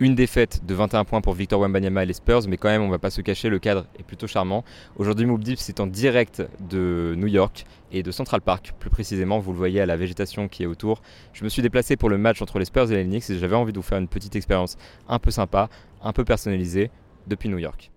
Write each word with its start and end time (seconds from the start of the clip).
une 0.00 0.14
défaite 0.14 0.64
de 0.66 0.74
21 0.74 1.04
points 1.04 1.20
pour 1.20 1.34
Victor 1.34 1.60
Wembanyama 1.60 2.02
et 2.02 2.06
les 2.06 2.12
Spurs, 2.12 2.42
mais 2.48 2.56
quand 2.56 2.68
même, 2.68 2.82
on 2.82 2.88
va 2.88 2.98
pas 2.98 3.10
se 3.10 3.20
cacher, 3.20 3.48
le 3.48 3.58
cadre 3.58 3.86
est 3.98 4.02
plutôt 4.02 4.26
charmant. 4.26 4.64
Aujourd'hui, 4.96 5.26
Moop 5.26 5.42
Deep, 5.42 5.58
c'est 5.58 5.80
en 5.80 5.86
direct 5.86 6.42
de 6.60 7.14
New 7.16 7.26
York 7.26 7.64
et 7.92 8.02
de 8.02 8.10
Central 8.10 8.40
Park, 8.40 8.74
plus 8.78 8.90
précisément, 8.90 9.38
vous 9.38 9.52
le 9.52 9.58
voyez 9.58 9.80
à 9.80 9.86
la 9.86 9.96
végétation 9.96 10.48
qui 10.48 10.64
est 10.64 10.66
autour. 10.66 11.02
Je 11.32 11.44
me 11.44 11.48
suis 11.48 11.62
déplacé 11.62 11.96
pour 11.96 12.10
le 12.10 12.18
match 12.18 12.42
entre 12.42 12.58
les 12.58 12.64
Spurs 12.64 12.90
et 12.92 12.96
les 12.96 13.04
Knicks 13.04 13.30
et 13.30 13.38
j'avais 13.38 13.56
envie 13.56 13.72
de 13.72 13.78
vous 13.78 13.82
faire 13.82 13.98
une 13.98 14.08
petite 14.08 14.36
expérience 14.36 14.76
un 15.08 15.18
peu 15.18 15.30
sympa, 15.30 15.68
un 16.02 16.12
peu 16.12 16.24
personnalisée 16.24 16.90
depuis 17.26 17.48
New 17.48 17.58
York. 17.58 17.90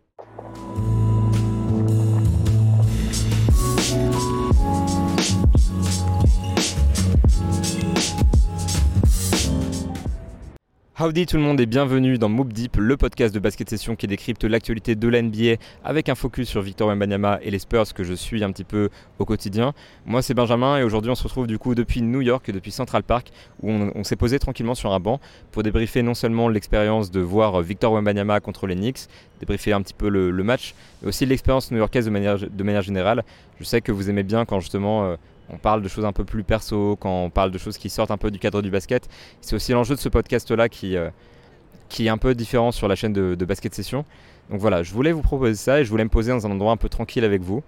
Howdy 11.02 11.26
tout 11.28 11.38
le 11.38 11.44
monde 11.44 11.62
et 11.62 11.66
bienvenue 11.66 12.18
dans 12.18 12.28
Moop 12.28 12.52
Deep, 12.52 12.76
le 12.76 12.98
podcast 12.98 13.34
de 13.34 13.40
basket 13.40 13.70
session 13.70 13.96
qui 13.96 14.06
décrypte 14.06 14.44
l'actualité 14.44 14.96
de 14.96 15.08
la 15.08 15.22
NBA 15.22 15.56
avec 15.82 16.10
un 16.10 16.16
focus 16.16 16.50
sur 16.50 16.62
Victor 16.62 16.90
Wembanyama 16.90 17.40
et 17.42 17.52
les 17.52 17.60
Spurs 17.60 17.94
que 17.94 18.04
je 18.04 18.14
suis 18.14 18.44
un 18.44 18.52
petit 18.52 18.66
peu 18.66 18.90
au 19.18 19.24
quotidien. 19.24 19.72
Moi 20.06 20.22
c'est 20.22 20.34
Benjamin 20.34 20.78
et 20.78 20.84
aujourd'hui 20.84 21.10
on 21.10 21.16
se 21.16 21.24
retrouve 21.24 21.48
du 21.48 21.58
coup 21.58 21.74
depuis 21.74 22.02
New 22.02 22.20
York 22.20 22.52
depuis 22.52 22.72
Central 22.72 23.04
Park 23.04 23.32
où 23.64 23.72
on, 23.72 24.04
s'est 24.04 24.18
posé 24.18 24.40
tranquillement 24.40 24.76
sur 24.76 24.92
un 24.92 25.00
banc 25.00 25.22
pour 25.54 25.64
débriefer 25.64 26.04
non 26.04 26.16
seulement 26.16 26.50
l'expérience 26.50 27.12
de 27.12 27.22
voir 27.22 27.62
Victor 27.62 27.94
Wembanyama 27.94 28.42
contre 28.42 28.68
les 28.68 28.76
Knicks, 28.76 29.08
débriefer 29.40 29.72
un 29.72 29.82
petit 29.82 29.94
peu 29.94 30.10
le, 30.10 30.44
match, 30.44 30.76
mais 31.02 31.08
aussi 31.08 31.26
l'expérience 31.26 31.72
new-yorkaise 31.72 32.04
de 32.04 32.12
manière, 32.12 32.38
de 32.38 32.64
manière 32.66 32.82
générale. 32.82 33.24
Je 33.58 33.64
sais 33.64 33.80
que 33.80 33.94
vous 33.94 34.10
aimez 34.10 34.24
bien 34.24 34.44
quand 34.44 34.60
justement 34.60 35.06
euh, 35.06 35.16
on 35.52 35.58
parle 35.58 35.82
de 35.82 35.88
choses 35.88 36.06
un 36.06 36.12
peu 36.12 36.24
plus 36.24 36.44
perso, 36.44 36.96
quand 37.00 37.24
on 37.24 37.30
parle 37.30 37.52
de 37.52 37.58
choses 37.58 37.78
qui 37.78 37.90
sortent 37.90 38.12
un 38.12 38.18
peu 38.18 38.32
du 38.32 38.40
cadre 38.40 38.62
du 38.62 38.70
basket. 38.70 39.08
C'est 39.42 39.56
aussi 39.56 39.72
l'enjeu 39.72 39.96
de 39.96 40.00
ce 40.00 40.10
podcast-là 40.10 40.70
qui, 40.70 40.96
euh, 40.96 41.10
qui 41.90 42.08
est 42.08 42.10
un 42.10 42.18
peu 42.18 42.36
différent 42.36 42.72
sur 42.72 42.88
la 42.88 42.96
chaîne 42.96 43.14
de, 43.14 43.46
Basket 43.46 43.74
Session. 43.74 44.06
Donc 44.50 44.60
voilà, 44.60 44.84
je 44.84 44.94
voulais 44.94 45.12
vous 45.12 45.22
proposer 45.22 45.56
ça 45.56 45.80
et 45.80 45.86
je 45.86 45.90
voulais 45.90 46.04
me 46.04 46.10
poser 46.10 46.32
dans 46.32 46.46
un 46.46 46.52
endroit 46.52 46.72
un 46.72 46.78
peu 46.78 46.90
tranquille 46.90 47.24
avec 47.24 47.42
vous. 47.42 47.64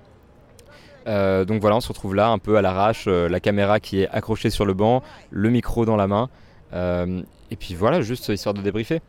Euh, 1.07 1.45
donc 1.45 1.61
voilà, 1.61 1.75
on 1.77 1.81
se 1.81 1.87
retrouve 1.87 2.13
là 2.13 2.29
un 2.29 2.37
peu 2.37 2.57
à 2.57 2.61
l'arrache, 2.61 3.05
euh, 3.07 3.27
la 3.27 3.39
caméra 3.39 3.79
qui 3.79 4.01
est 4.01 4.09
accrochée 4.09 4.51
sur 4.51 4.65
le 4.65 4.73
banc, 4.73 5.01
le 5.31 5.49
micro 5.49 5.85
dans 5.85 5.95
la 5.95 6.07
main. 6.07 6.29
et 6.73 7.55
puis 7.55 7.73
voilà, 7.73 8.01
juste 8.01 8.29
histoire 8.29 8.53
de 8.53 8.61
débriefer. 8.61 9.01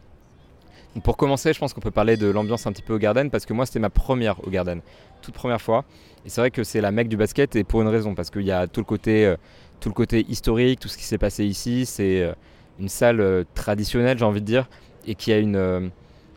pour 1.04 1.16
commencer, 1.16 1.52
je 1.52 1.58
pense 1.58 1.74
qu'on 1.74 1.80
peut 1.80 1.90
parler 1.90 2.16
de 2.16 2.28
l'ambiance 2.28 2.66
un 2.66 2.72
petit 2.72 2.82
peu 2.82 2.94
au 2.94 2.98
Garden 2.98 3.30
parce 3.30 3.46
que 3.46 3.52
moi 3.52 3.66
c'était 3.66 3.78
ma 3.78 3.90
première 3.90 4.46
au 4.46 4.50
Garden, 4.50 4.80
toute 5.22 5.34
première 5.34 5.60
fois. 5.60 5.84
Et 6.24 6.28
c'est 6.28 6.40
vrai 6.40 6.50
que 6.50 6.62
c'est 6.62 6.80
la 6.80 6.92
mecque 6.92 7.08
du 7.08 7.16
basket 7.16 7.56
et 7.56 7.64
pour 7.64 7.82
une 7.82 7.88
raison, 7.88 8.14
parce 8.14 8.30
qu'il 8.30 8.42
y 8.42 8.52
a 8.52 8.66
tout 8.66 8.80
le 8.80 8.84
côté, 8.84 9.26
euh, 9.26 9.36
tout 9.80 9.88
le 9.88 9.94
côté 9.94 10.24
historique, 10.28 10.80
tout 10.80 10.88
ce 10.88 10.96
qui 10.96 11.04
s'est 11.04 11.18
passé 11.18 11.44
ici. 11.44 11.84
C'est 11.86 12.22
euh, 12.22 12.32
une 12.78 12.88
salle 12.88 13.20
euh, 13.20 13.44
traditionnelle, 13.54 14.18
j'ai 14.18 14.24
envie 14.24 14.40
de 14.40 14.46
dire, 14.46 14.68
et 15.06 15.14
qui 15.14 15.32
a 15.32 15.38
une, 15.38 15.90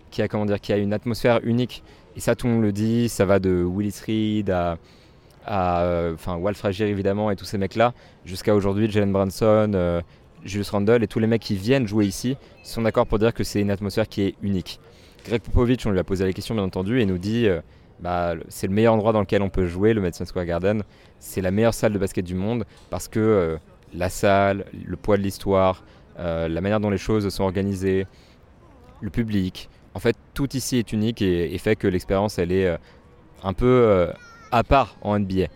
qui 0.09 0.21
a 0.21 0.27
comment 0.27 0.45
dire, 0.45 0.59
qui 0.59 0.73
a 0.73 0.77
une 0.77 0.93
atmosphère 0.93 1.39
unique. 1.43 1.83
Et 2.15 2.19
ça, 2.19 2.35
tout 2.35 2.47
le 2.47 2.53
monde 2.53 2.63
le 2.63 2.71
dit. 2.71 3.09
Ça 3.09 3.25
va 3.25 3.39
de 3.39 3.63
Willis 3.63 4.01
Reed 4.05 4.49
à, 4.49 4.77
enfin 6.13 6.37
Walt 6.37 6.55
Frazier 6.55 6.87
évidemment 6.87 7.29
et 7.29 7.35
tous 7.35 7.45
ces 7.45 7.59
mecs-là, 7.59 7.93
jusqu'à 8.25 8.55
aujourd'hui 8.55 8.89
Jalen 8.89 9.11
Branson, 9.11 10.01
Julius 10.43 10.71
Randle 10.71 11.03
et 11.03 11.07
tous 11.07 11.19
les 11.19 11.27
mecs 11.27 11.43
qui 11.43 11.55
viennent 11.55 11.87
jouer 11.87 12.07
ici 12.07 12.35
sont 12.63 12.81
d'accord 12.81 13.05
pour 13.05 13.19
dire 13.19 13.31
que 13.31 13.43
c'est 13.43 13.61
une 13.61 13.69
atmosphère 13.69 14.07
qui 14.07 14.23
est 14.23 14.35
unique. 14.41 14.79
Greg 15.23 15.43
Popovich, 15.43 15.85
on 15.85 15.91
lui 15.91 15.99
a 15.99 16.03
posé 16.03 16.25
la 16.25 16.33
question 16.33 16.55
bien 16.55 16.63
entendu 16.63 16.99
et 16.99 17.05
nous 17.05 17.19
dit 17.19 17.47
bah, 17.99 18.35
c'est 18.49 18.67
le 18.67 18.73
meilleur 18.73 18.93
endroit 18.93 19.13
dans 19.13 19.21
lequel 19.21 19.41
on 19.41 19.49
peut 19.49 19.65
jouer, 19.65 19.93
le 19.93 20.01
Madison 20.01 20.25
Square 20.25 20.45
Garden. 20.45 20.83
C'est 21.19 21.41
la 21.41 21.51
meilleure 21.51 21.73
salle 21.73 21.93
de 21.93 21.99
basket 21.99 22.25
du 22.25 22.35
monde 22.35 22.65
parce 22.89 23.07
que 23.07 23.19
euh, 23.19 23.57
la 23.93 24.09
salle, 24.09 24.65
le 24.85 24.97
poids 24.97 25.17
de 25.17 25.21
l'histoire, 25.21 25.83
euh, 26.19 26.47
la 26.47 26.61
manière 26.61 26.79
dont 26.79 26.89
les 26.89 26.97
choses 26.97 27.27
sont 27.29 27.43
organisées, 27.43 28.05
le 29.01 29.09
public, 29.09 29.69
en 29.93 29.99
fait, 29.99 30.15
tout 30.33 30.55
ici 30.55 30.77
est 30.77 30.91
unique 30.91 31.21
et, 31.21 31.57
fait 31.57 31.75
que 31.75 31.87
l'expérience, 31.87 32.37
elle 32.37 32.51
est 32.51 32.67
euh, 32.67 32.77
un 33.43 33.53
peu 33.53 34.09
à 34.51 34.63
part 34.63 34.97
en 35.01 35.19
NBA. 35.19 35.47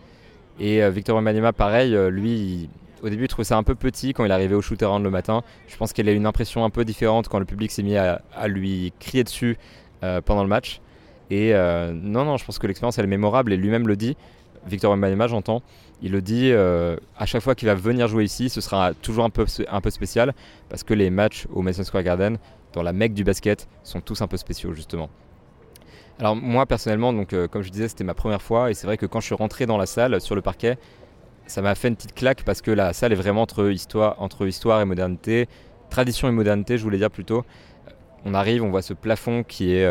Et 0.59 0.89
Victor 0.89 1.15
Wembanyama, 1.15 1.53
pareil, 1.53 1.97
lui, 2.09 2.69
au 3.01 3.09
début, 3.09 3.25
il 3.25 3.27
trouvait 3.27 3.45
ça 3.45 3.57
un 3.57 3.63
peu 3.63 3.75
petit 3.75 4.13
quand 4.13 4.25
il 4.25 4.31
arrivait 4.31 4.55
au 4.55 4.61
shoot 4.61 4.81
around 4.83 5.03
le 5.03 5.09
matin. 5.09 5.41
Je 5.67 5.75
pense 5.77 5.93
qu'il 5.93 6.07
a 6.07 6.11
eu 6.11 6.15
une 6.15 6.25
impression 6.25 6.65
un 6.65 6.69
peu 6.69 6.85
différente 6.85 7.27
quand 7.27 7.39
le 7.39 7.45
public 7.45 7.71
s'est 7.71 7.83
mis 7.83 7.97
à, 7.97 8.21
à, 8.35 8.47
lui 8.47 8.93
crier 8.99 9.23
dessus 9.23 9.57
pendant 10.25 10.43
le 10.43 10.49
match. 10.49 10.81
Et 11.29 11.53
euh, 11.53 11.91
non, 11.93 12.25
non, 12.25 12.37
je 12.37 12.45
pense 12.45 12.59
que 12.59 12.67
l'expérience 12.67 12.97
elle 12.97 13.05
est 13.05 13.09
mémorable 13.09 13.53
et 13.53 13.57
lui-même 13.57 13.87
le 13.87 13.95
dit. 13.95 14.17
Victor 14.67 14.91
Wembanyama, 14.91 15.27
j'entends, 15.27 15.61
il 16.01 16.11
le 16.11 16.21
dit 16.21 16.51
euh, 16.51 16.97
à 17.17 17.25
chaque 17.25 17.41
fois 17.41 17.55
qu'il 17.55 17.67
va 17.67 17.75
venir 17.75 18.07
jouer 18.07 18.25
ici, 18.25 18.49
ce 18.49 18.61
sera 18.61 18.93
toujours 18.93 19.23
un 19.23 19.29
peu, 19.29 19.45
un 19.69 19.81
peu 19.81 19.89
spécial 19.89 20.33
parce 20.69 20.83
que 20.83 20.93
les 20.93 21.09
matchs 21.09 21.47
au 21.53 21.61
Madison 21.61 21.83
Square 21.83 22.03
Garden, 22.03 22.37
dans 22.73 22.83
la 22.83 22.93
mecque 22.93 23.13
du 23.13 23.23
basket, 23.23 23.67
sont 23.83 24.01
tous 24.01 24.21
un 24.21 24.27
peu 24.27 24.37
spéciaux 24.37 24.73
justement. 24.73 25.09
Alors 26.19 26.35
moi 26.35 26.65
personnellement, 26.65 27.13
donc 27.13 27.33
euh, 27.33 27.47
comme 27.47 27.61
je 27.61 27.69
disais, 27.69 27.87
c'était 27.87 28.03
ma 28.03 28.13
première 28.13 28.41
fois 28.41 28.69
et 28.69 28.73
c'est 28.73 28.85
vrai 28.85 28.97
que 28.97 29.05
quand 29.05 29.21
je 29.21 29.27
suis 29.27 29.35
rentré 29.35 29.65
dans 29.65 29.77
la 29.77 29.85
salle 29.85 30.19
sur 30.19 30.35
le 30.35 30.41
parquet, 30.41 30.77
ça 31.47 31.61
m'a 31.61 31.73
fait 31.73 31.87
une 31.87 31.95
petite 31.95 32.13
claque 32.13 32.43
parce 32.43 32.61
que 32.61 32.71
la 32.71 32.91
salle 32.93 33.13
est 33.13 33.15
vraiment 33.15 33.41
entre 33.41 33.71
histoire, 33.71 34.21
entre 34.21 34.45
histoire 34.45 34.81
et 34.81 34.85
modernité, 34.85 35.47
tradition 35.89 36.27
et 36.27 36.31
modernité, 36.31 36.77
je 36.77 36.83
voulais 36.83 36.97
dire 36.97 37.11
plutôt. 37.11 37.45
On 38.25 38.33
arrive, 38.33 38.63
on 38.63 38.69
voit 38.69 38.81
ce 38.81 38.93
plafond 38.93 39.43
qui 39.43 39.73
est 39.73 39.87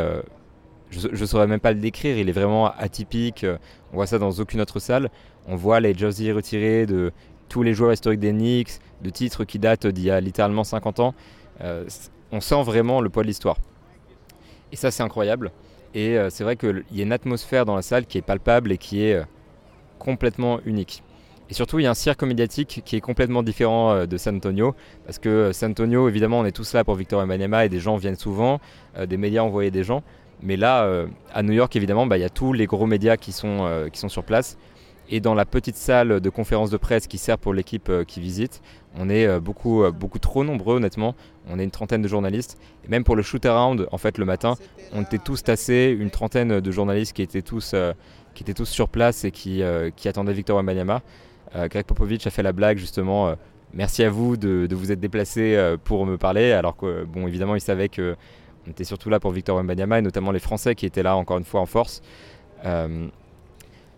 je 0.90 1.08
ne 1.08 1.26
saurais 1.26 1.46
même 1.46 1.60
pas 1.60 1.72
le 1.72 1.80
décrire, 1.80 2.16
il 2.16 2.28
est 2.28 2.32
vraiment 2.32 2.72
atypique. 2.76 3.44
On 3.92 3.96
voit 3.96 4.06
ça 4.06 4.18
dans 4.18 4.30
aucune 4.30 4.60
autre 4.60 4.80
salle. 4.80 5.10
On 5.46 5.56
voit 5.56 5.80
les 5.80 5.94
jerseys 5.94 6.32
retirés 6.32 6.86
de 6.86 7.12
tous 7.48 7.62
les 7.62 7.74
joueurs 7.74 7.92
historiques 7.92 8.20
des 8.20 8.32
Knicks, 8.32 8.80
de 9.02 9.10
titres 9.10 9.44
qui 9.44 9.58
datent 9.58 9.86
d'il 9.86 10.04
y 10.04 10.10
a 10.10 10.20
littéralement 10.20 10.64
50 10.64 11.00
ans. 11.00 11.14
Euh, 11.62 11.84
on 12.30 12.40
sent 12.40 12.62
vraiment 12.62 13.00
le 13.00 13.08
poids 13.08 13.22
de 13.22 13.28
l'histoire. 13.28 13.56
Et 14.72 14.76
ça, 14.76 14.90
c'est 14.90 15.02
incroyable. 15.02 15.50
Et 15.94 16.18
euh, 16.18 16.30
c'est 16.30 16.44
vrai 16.44 16.56
qu'il 16.56 16.84
y 16.92 17.00
a 17.00 17.02
une 17.02 17.12
atmosphère 17.12 17.64
dans 17.64 17.74
la 17.74 17.82
salle 17.82 18.06
qui 18.06 18.18
est 18.18 18.22
palpable 18.22 18.70
et 18.72 18.78
qui 18.78 19.02
est 19.04 19.14
euh, 19.14 19.24
complètement 19.98 20.60
unique. 20.66 21.02
Et 21.50 21.54
surtout, 21.54 21.78
il 21.78 21.84
y 21.84 21.86
a 21.86 21.90
un 21.90 21.94
cirque 21.94 22.22
médiatique 22.24 22.82
qui 22.84 22.96
est 22.96 23.00
complètement 23.00 23.42
différent 23.42 24.04
de 24.04 24.16
San 24.18 24.36
Antonio. 24.36 24.74
Parce 25.06 25.18
que 25.18 25.50
San 25.52 25.70
Antonio, 25.70 26.06
évidemment, 26.06 26.40
on 26.40 26.44
est 26.44 26.52
tous 26.52 26.74
là 26.74 26.84
pour 26.84 26.94
Victor 26.94 27.20
Wembanyama 27.20 27.64
et 27.64 27.70
des 27.70 27.80
gens 27.80 27.96
viennent 27.96 28.18
souvent. 28.18 28.60
des 29.02 29.16
médias 29.16 29.40
envoyaient 29.40 29.70
des 29.70 29.82
gens. 29.82 30.02
Mais 30.42 30.56
là, 30.56 30.84
euh, 30.84 31.06
à 31.32 31.42
New 31.42 31.52
York, 31.52 31.74
évidemment, 31.76 32.06
bah, 32.06 32.16
il 32.16 32.20
y 32.20 32.24
a 32.24 32.30
tous 32.30 32.52
les 32.52 32.66
gros 32.66 32.86
médias 32.86 33.16
qui 33.16 33.32
sont, 33.32 33.64
euh, 33.66 33.88
qui 33.88 33.98
sont 33.98 34.08
sur 34.08 34.24
place. 34.24 34.56
Et 35.10 35.20
dans 35.20 35.34
la 35.34 35.46
petite 35.46 35.76
salle 35.76 36.20
de 36.20 36.30
conférence 36.30 36.70
de 36.70 36.76
presse 36.76 37.06
qui 37.06 37.16
sert 37.16 37.38
pour 37.38 37.54
l'équipe 37.54 37.88
euh, 37.88 38.04
qui 38.04 38.20
visite, 38.20 38.60
on 38.94 39.08
est 39.08 39.40
beaucoup, 39.40 39.84
beaucoup 39.92 40.18
trop 40.18 40.44
nombreux, 40.44 40.76
honnêtement. 40.76 41.14
On 41.48 41.58
est 41.58 41.64
une 41.64 41.70
trentaine 41.70 42.02
de 42.02 42.08
journalistes. 42.08 42.58
Et 42.84 42.88
même 42.88 43.04
pour 43.04 43.16
le 43.16 43.22
shoot-around, 43.22 43.86
en 43.92 43.98
fait, 43.98 44.18
le 44.18 44.24
matin, 44.24 44.54
on 44.92 45.02
était 45.02 45.18
tous 45.18 45.44
tassés, 45.44 45.96
une 45.98 46.10
trentaine 46.10 46.60
de 46.60 46.70
journalistes 46.72 47.14
qui 47.14 47.22
étaient 47.22 47.42
tous, 47.42 47.74
qui 48.34 48.42
étaient 48.42 48.54
tous 48.54 48.68
sur 48.68 48.88
place 48.88 49.24
et 49.24 49.30
qui, 49.30 49.62
qui 49.94 50.08
attendaient 50.08 50.32
Victor 50.32 50.56
Wembanyama. 50.56 51.02
Greg 51.54 51.84
Popovich 51.84 52.26
a 52.26 52.30
fait 52.30 52.42
la 52.42 52.52
blague, 52.52 52.78
justement. 52.78 53.34
Merci 53.72 54.02
à 54.02 54.10
vous 54.10 54.36
de, 54.36 54.66
de 54.66 54.74
vous 54.74 54.90
être 54.90 55.00
déplacés 55.00 55.76
pour 55.84 56.06
me 56.06 56.16
parler, 56.16 56.50
alors 56.50 56.76
que, 56.76 57.04
bon, 57.04 57.28
évidemment, 57.28 57.54
il 57.54 57.60
savait 57.60 57.90
que 57.90 58.16
on 58.68 58.70
était 58.70 58.84
surtout 58.84 59.08
là 59.08 59.18
pour 59.18 59.32
Victor 59.32 59.56
Wembanyama 59.56 59.98
et 59.98 60.02
notamment 60.02 60.30
les 60.30 60.38
Français 60.38 60.74
qui 60.74 60.84
étaient 60.84 61.02
là 61.02 61.16
encore 61.16 61.38
une 61.38 61.44
fois 61.44 61.60
en 61.60 61.66
force. 61.66 62.02
Euh, 62.66 63.08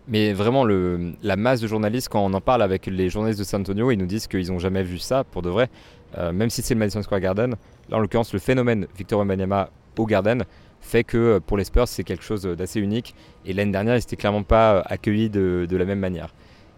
mais 0.07 0.33
vraiment, 0.33 0.65
la 0.65 1.35
masse 1.35 1.61
de 1.61 1.67
journalistes, 1.67 2.09
quand 2.09 2.25
on 2.25 2.33
en 2.33 2.41
parle 2.41 2.63
avec 2.63 2.87
les 2.87 3.09
journalistes 3.09 3.39
de 3.39 3.43
San 3.43 3.61
Antonio, 3.61 3.91
ils 3.91 3.97
nous 3.97 4.05
disent 4.05 4.27
qu'ils 4.27 4.51
n'ont 4.51 4.59
jamais 4.59 4.83
vu 4.83 4.97
ça 4.97 5.23
pour 5.23 5.41
de 5.41 5.49
vrai. 5.49 5.69
Euh, 6.17 6.31
même 6.31 6.49
si 6.49 6.61
c'est 6.61 6.73
le 6.73 6.79
Madison 6.79 7.01
Square 7.01 7.19
Garden, 7.19 7.55
là 7.89 7.97
en 7.97 7.99
l'occurrence, 7.99 8.33
le 8.33 8.39
phénomène 8.39 8.87
Victor 8.97 9.19
Wembanyama 9.19 9.69
au 9.97 10.05
Garden 10.05 10.43
fait 10.79 11.03
que 11.03 11.17
euh, 11.17 11.39
pour 11.39 11.57
les 11.57 11.63
Spurs, 11.63 11.87
c'est 11.87 12.03
quelque 12.03 12.23
chose 12.23 12.43
d'assez 12.43 12.79
unique. 12.79 13.13
Et 13.45 13.53
l'année 13.53 13.71
dernière, 13.71 13.95
ils 13.95 13.99
n'étaient 13.99 14.15
clairement 14.15 14.43
pas 14.43 14.81
accueillis 14.81 15.29
de, 15.29 15.67
de 15.69 15.77
la 15.77 15.85
même 15.85 15.99
manière. 15.99 16.33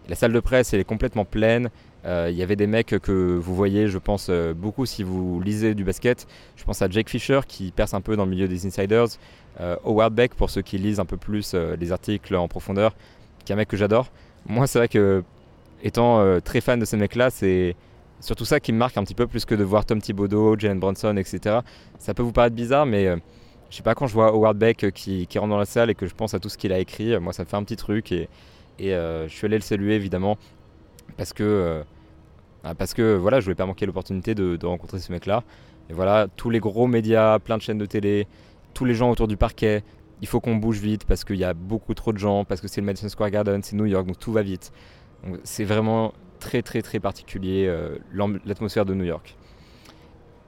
La 0.08 0.16
salle 0.16 0.32
de 0.32 0.40
presse, 0.40 0.74
elle 0.74 0.80
est 0.80 0.84
complètement 0.84 1.24
pleine. 1.24 1.70
Euh, 2.04 2.28
il 2.30 2.36
y 2.36 2.42
avait 2.42 2.56
des 2.56 2.66
mecs 2.66 2.98
que 3.00 3.36
vous 3.36 3.54
voyez, 3.54 3.88
je 3.88 3.98
pense, 3.98 4.26
euh, 4.28 4.52
beaucoup 4.52 4.84
si 4.84 5.02
vous 5.02 5.40
lisez 5.40 5.74
du 5.74 5.84
basket. 5.84 6.26
Je 6.56 6.64
pense 6.64 6.82
à 6.82 6.88
Jake 6.88 7.08
Fisher 7.08 7.40
qui 7.46 7.72
perce 7.72 7.94
un 7.94 8.00
peu 8.00 8.16
dans 8.16 8.24
le 8.24 8.30
milieu 8.30 8.48
des 8.48 8.66
insiders. 8.66 9.06
Euh, 9.60 9.76
Howard 9.84 10.14
Beck 10.14 10.34
pour 10.34 10.50
ceux 10.50 10.62
qui 10.62 10.78
lisent 10.78 11.00
un 11.00 11.06
peu 11.06 11.16
plus 11.16 11.54
les 11.54 11.92
articles 11.92 12.34
en 12.34 12.48
profondeur, 12.48 12.94
qui 13.44 13.52
est 13.52 13.54
un 13.54 13.56
mec 13.56 13.68
que 13.68 13.76
j'adore. 13.76 14.10
Moi, 14.46 14.66
c'est 14.66 14.78
vrai 14.78 14.88
que, 14.88 15.22
étant 15.82 16.40
très 16.40 16.60
fan 16.60 16.78
de 16.78 16.84
ces 16.84 16.96
mecs-là, 16.96 17.30
c'est 17.30 17.76
surtout 18.20 18.44
ça 18.44 18.60
qui 18.60 18.72
me 18.72 18.78
marque 18.78 18.96
un 18.96 19.04
petit 19.04 19.14
peu 19.14 19.26
plus 19.26 19.44
que 19.44 19.54
de 19.54 19.64
voir 19.64 19.86
Tom 19.86 20.00
Thibodeau, 20.00 20.58
Jalen 20.58 20.80
Bronson, 20.80 21.16
etc. 21.16 21.60
Ça 21.98 22.14
peut 22.14 22.22
vous 22.22 22.32
paraître 22.32 22.56
bizarre, 22.56 22.84
mais 22.84 23.06
je 23.70 23.76
sais 23.76 23.82
pas, 23.82 23.94
quand 23.94 24.06
je 24.06 24.14
vois 24.14 24.28
Howard 24.28 24.58
Beck 24.58 24.90
qui, 24.92 25.26
rentre 25.36 25.48
dans 25.48 25.58
la 25.58 25.64
salle 25.64 25.88
et 25.88 25.94
que 25.94 26.06
je 26.06 26.14
pense 26.14 26.34
à 26.34 26.40
tout 26.40 26.48
ce 26.48 26.58
qu'il 26.58 26.72
a 26.72 26.78
écrit, 26.78 27.18
moi, 27.18 27.32
ça 27.32 27.44
me 27.44 27.48
fait 27.48 27.56
un 27.56 27.64
petit 27.64 27.76
truc 27.76 28.12
et, 28.12 28.28
et 28.78 28.90
je 28.90 29.28
suis 29.30 29.46
allé 29.46 29.56
le 29.56 29.62
saluer 29.62 29.94
évidemment 29.94 30.36
parce 31.16 31.32
que 31.32 31.84
parce 32.72 32.94
que 32.94 33.14
voilà, 33.14 33.40
je 33.40 33.44
voulais 33.44 33.54
pas 33.54 33.66
manquer 33.66 33.84
l'opportunité 33.84 34.34
de, 34.34 34.64
rencontrer 34.64 34.98
ce 34.98 35.12
mec-là. 35.12 35.44
Et 35.90 35.92
voilà, 35.92 36.28
tous 36.34 36.48
les 36.48 36.60
gros 36.60 36.86
médias, 36.86 37.38
plein 37.38 37.58
de 37.58 37.62
chaînes 37.62 37.76
de 37.76 37.84
télé, 37.84 38.26
tous 38.72 38.86
les 38.86 38.94
gens 38.94 39.10
autour 39.10 39.28
du 39.28 39.36
parquet, 39.36 39.84
il 40.22 40.26
faut 40.26 40.40
qu'on 40.40 40.56
bouge 40.56 40.78
vite 40.78 41.04
parce 41.04 41.24
qu'il 41.24 41.36
y 41.36 41.44
a 41.44 41.52
beaucoup 41.52 41.92
trop 41.92 42.12
de 42.14 42.18
gens, 42.18 42.46
parce 42.46 42.62
que 42.62 42.68
c'est 42.68 42.80
le 42.80 42.86
Madison 42.86 43.08
Square 43.10 43.30
Garden, 43.30 43.62
c'est 43.62 43.76
New 43.76 43.84
York, 43.84 44.06
donc 44.06 44.18
tout 44.18 44.32
va 44.32 44.40
vite. 44.40 44.72
C'est 45.42 45.64
vraiment 45.64 46.14
très 46.38 46.62
très 46.62 46.80
très 46.82 47.00
particulier 47.00 47.66
euh, 47.66 47.98
l'atmosphère 48.44 48.84
de 48.84 48.94
New 48.94 49.04
York. 49.04 49.36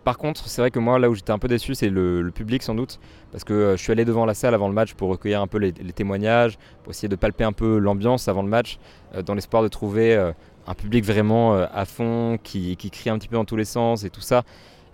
par 0.04 0.18
contre, 0.18 0.48
c'est 0.48 0.62
vrai 0.62 0.70
que 0.70 0.78
moi, 0.78 0.98
là 0.98 1.10
où 1.10 1.14
j'étais 1.14 1.32
un 1.32 1.38
peu 1.38 1.48
déçu, 1.48 1.74
c'est 1.74 1.90
le, 1.90 2.30
public 2.34 2.62
sans 2.62 2.74
doute, 2.74 2.98
parce 3.32 3.44
que 3.44 3.74
je 3.76 3.82
suis 3.82 3.92
allé 3.92 4.06
devant 4.06 4.24
la 4.24 4.34
salle 4.34 4.54
avant 4.54 4.68
le 4.68 4.74
match 4.74 4.94
pour 4.94 5.10
recueillir 5.10 5.42
un 5.42 5.46
peu 5.46 5.58
les, 5.58 5.72
témoignages, 5.72 6.58
pour 6.82 6.92
essayer 6.92 7.08
de 7.08 7.16
palper 7.16 7.44
un 7.44 7.52
peu 7.52 7.78
l'ambiance 7.78 8.28
avant 8.28 8.42
le 8.42 8.48
match, 8.48 8.78
dans 9.24 9.34
l'espoir 9.34 9.62
de 9.62 9.68
trouver 9.68 10.32
un 10.66 10.74
public 10.74 11.04
vraiment 11.04 11.54
à 11.54 11.84
fond, 11.84 12.38
qui, 12.42 12.76
crie 12.76 13.10
un 13.10 13.18
petit 13.18 13.28
peu 13.28 13.36
dans 13.36 13.44
tous 13.44 13.56
les 13.56 13.64
sens 13.64 14.04
et 14.04 14.10
tout 14.10 14.20
ça. 14.20 14.42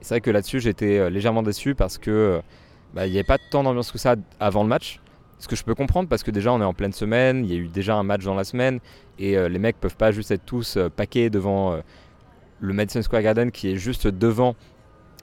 C'est 0.01 0.15
vrai 0.15 0.21
que 0.21 0.31
là-dessus, 0.31 0.61
j'étais 0.61 1.09
légèrement 1.11 1.43
déçu 1.43 1.75
parce 1.75 1.99
que 1.99 2.43
bah, 2.95 3.07
il 3.07 3.13
n'y 3.13 3.17
avait 3.17 3.25
pas 3.25 3.39
tant 3.51 3.63
d'ambiance 3.63 3.91
que 3.91 3.99
ça 3.99 4.17
avant 4.39 4.63
le 4.63 4.69
match. 4.69 5.01
Ce 5.43 5.49
que 5.49 5.57
je 5.57 5.65
peux 5.65 5.75
comprendre 5.75 6.09
parce 6.09 6.23
que 6.23 6.31
déjà 6.31 6.53
on 6.53 6.61
est 6.61 6.65
en 6.65 6.73
pleine 6.73 6.93
semaine, 6.93 7.45
il 7.45 7.53
y 7.53 7.57
a 7.57 7.59
eu 7.59 7.67
déjà 7.67 7.97
un 7.97 8.05
match 8.05 8.23
dans 8.23 8.37
la 8.37 8.45
semaine 8.45 8.79
et 9.19 9.37
euh, 9.37 9.49
les 9.49 9.59
mecs 9.59 9.81
peuvent 9.81 9.97
pas 9.97 10.13
juste 10.13 10.31
être 10.31 10.45
tous 10.45 10.77
euh, 10.77 10.89
paqués 10.89 11.31
devant 11.31 11.73
euh, 11.73 11.81
le 12.61 12.73
Madison 12.73 13.03
Square 13.03 13.23
Garden 13.23 13.51
qui 13.51 13.73
est 13.73 13.77
juste 13.77 14.07
devant, 14.07 14.55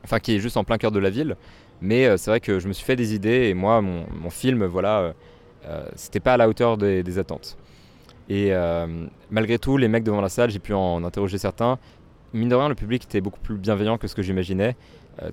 enfin 0.04 0.20
qui 0.20 0.36
est 0.36 0.40
juste 0.40 0.58
en 0.58 0.66
plein 0.66 0.78
cœur 0.78 0.92
de 0.92 1.00
la 1.00 1.10
ville. 1.10 1.38
Mais 1.80 2.18
c'est 2.18 2.30
vrai 2.30 2.42
que 2.42 2.60
je 2.60 2.68
me 2.68 2.74
suis 2.74 2.84
fait 2.84 2.98
des 2.98 3.14
idées 3.14 3.48
et 3.48 3.54
moi 3.54 3.82
mon, 3.82 4.30
film 4.30 4.66
voilà 4.66 5.14
c'était 5.96 6.20
pas 6.20 6.34
à 6.34 6.38
la 6.38 6.50
hauteur 6.50 6.78
des, 6.78 7.18
attentes. 7.18 7.58
Et 8.30 8.52
malgré 9.32 9.58
tout 9.58 9.78
les 9.78 9.88
mecs 9.88 10.04
devant 10.04 10.22
la 10.22 10.30
salle 10.30 10.52
j'ai 10.52 10.60
pu 10.60 10.74
en 10.74 11.04
interroger 11.04 11.38
certains. 11.38 11.80
Mine 12.34 12.50
de 12.50 12.56
rien 12.56 12.70
le 12.70 12.76
public 12.76 13.04
était 13.04 13.22
beaucoup 13.22 13.40
plus 13.40 13.56
bienveillant 13.58 13.98
que 13.98 14.08
ce 14.08 14.14
que 14.14 14.22
j'imaginais. 14.22 14.76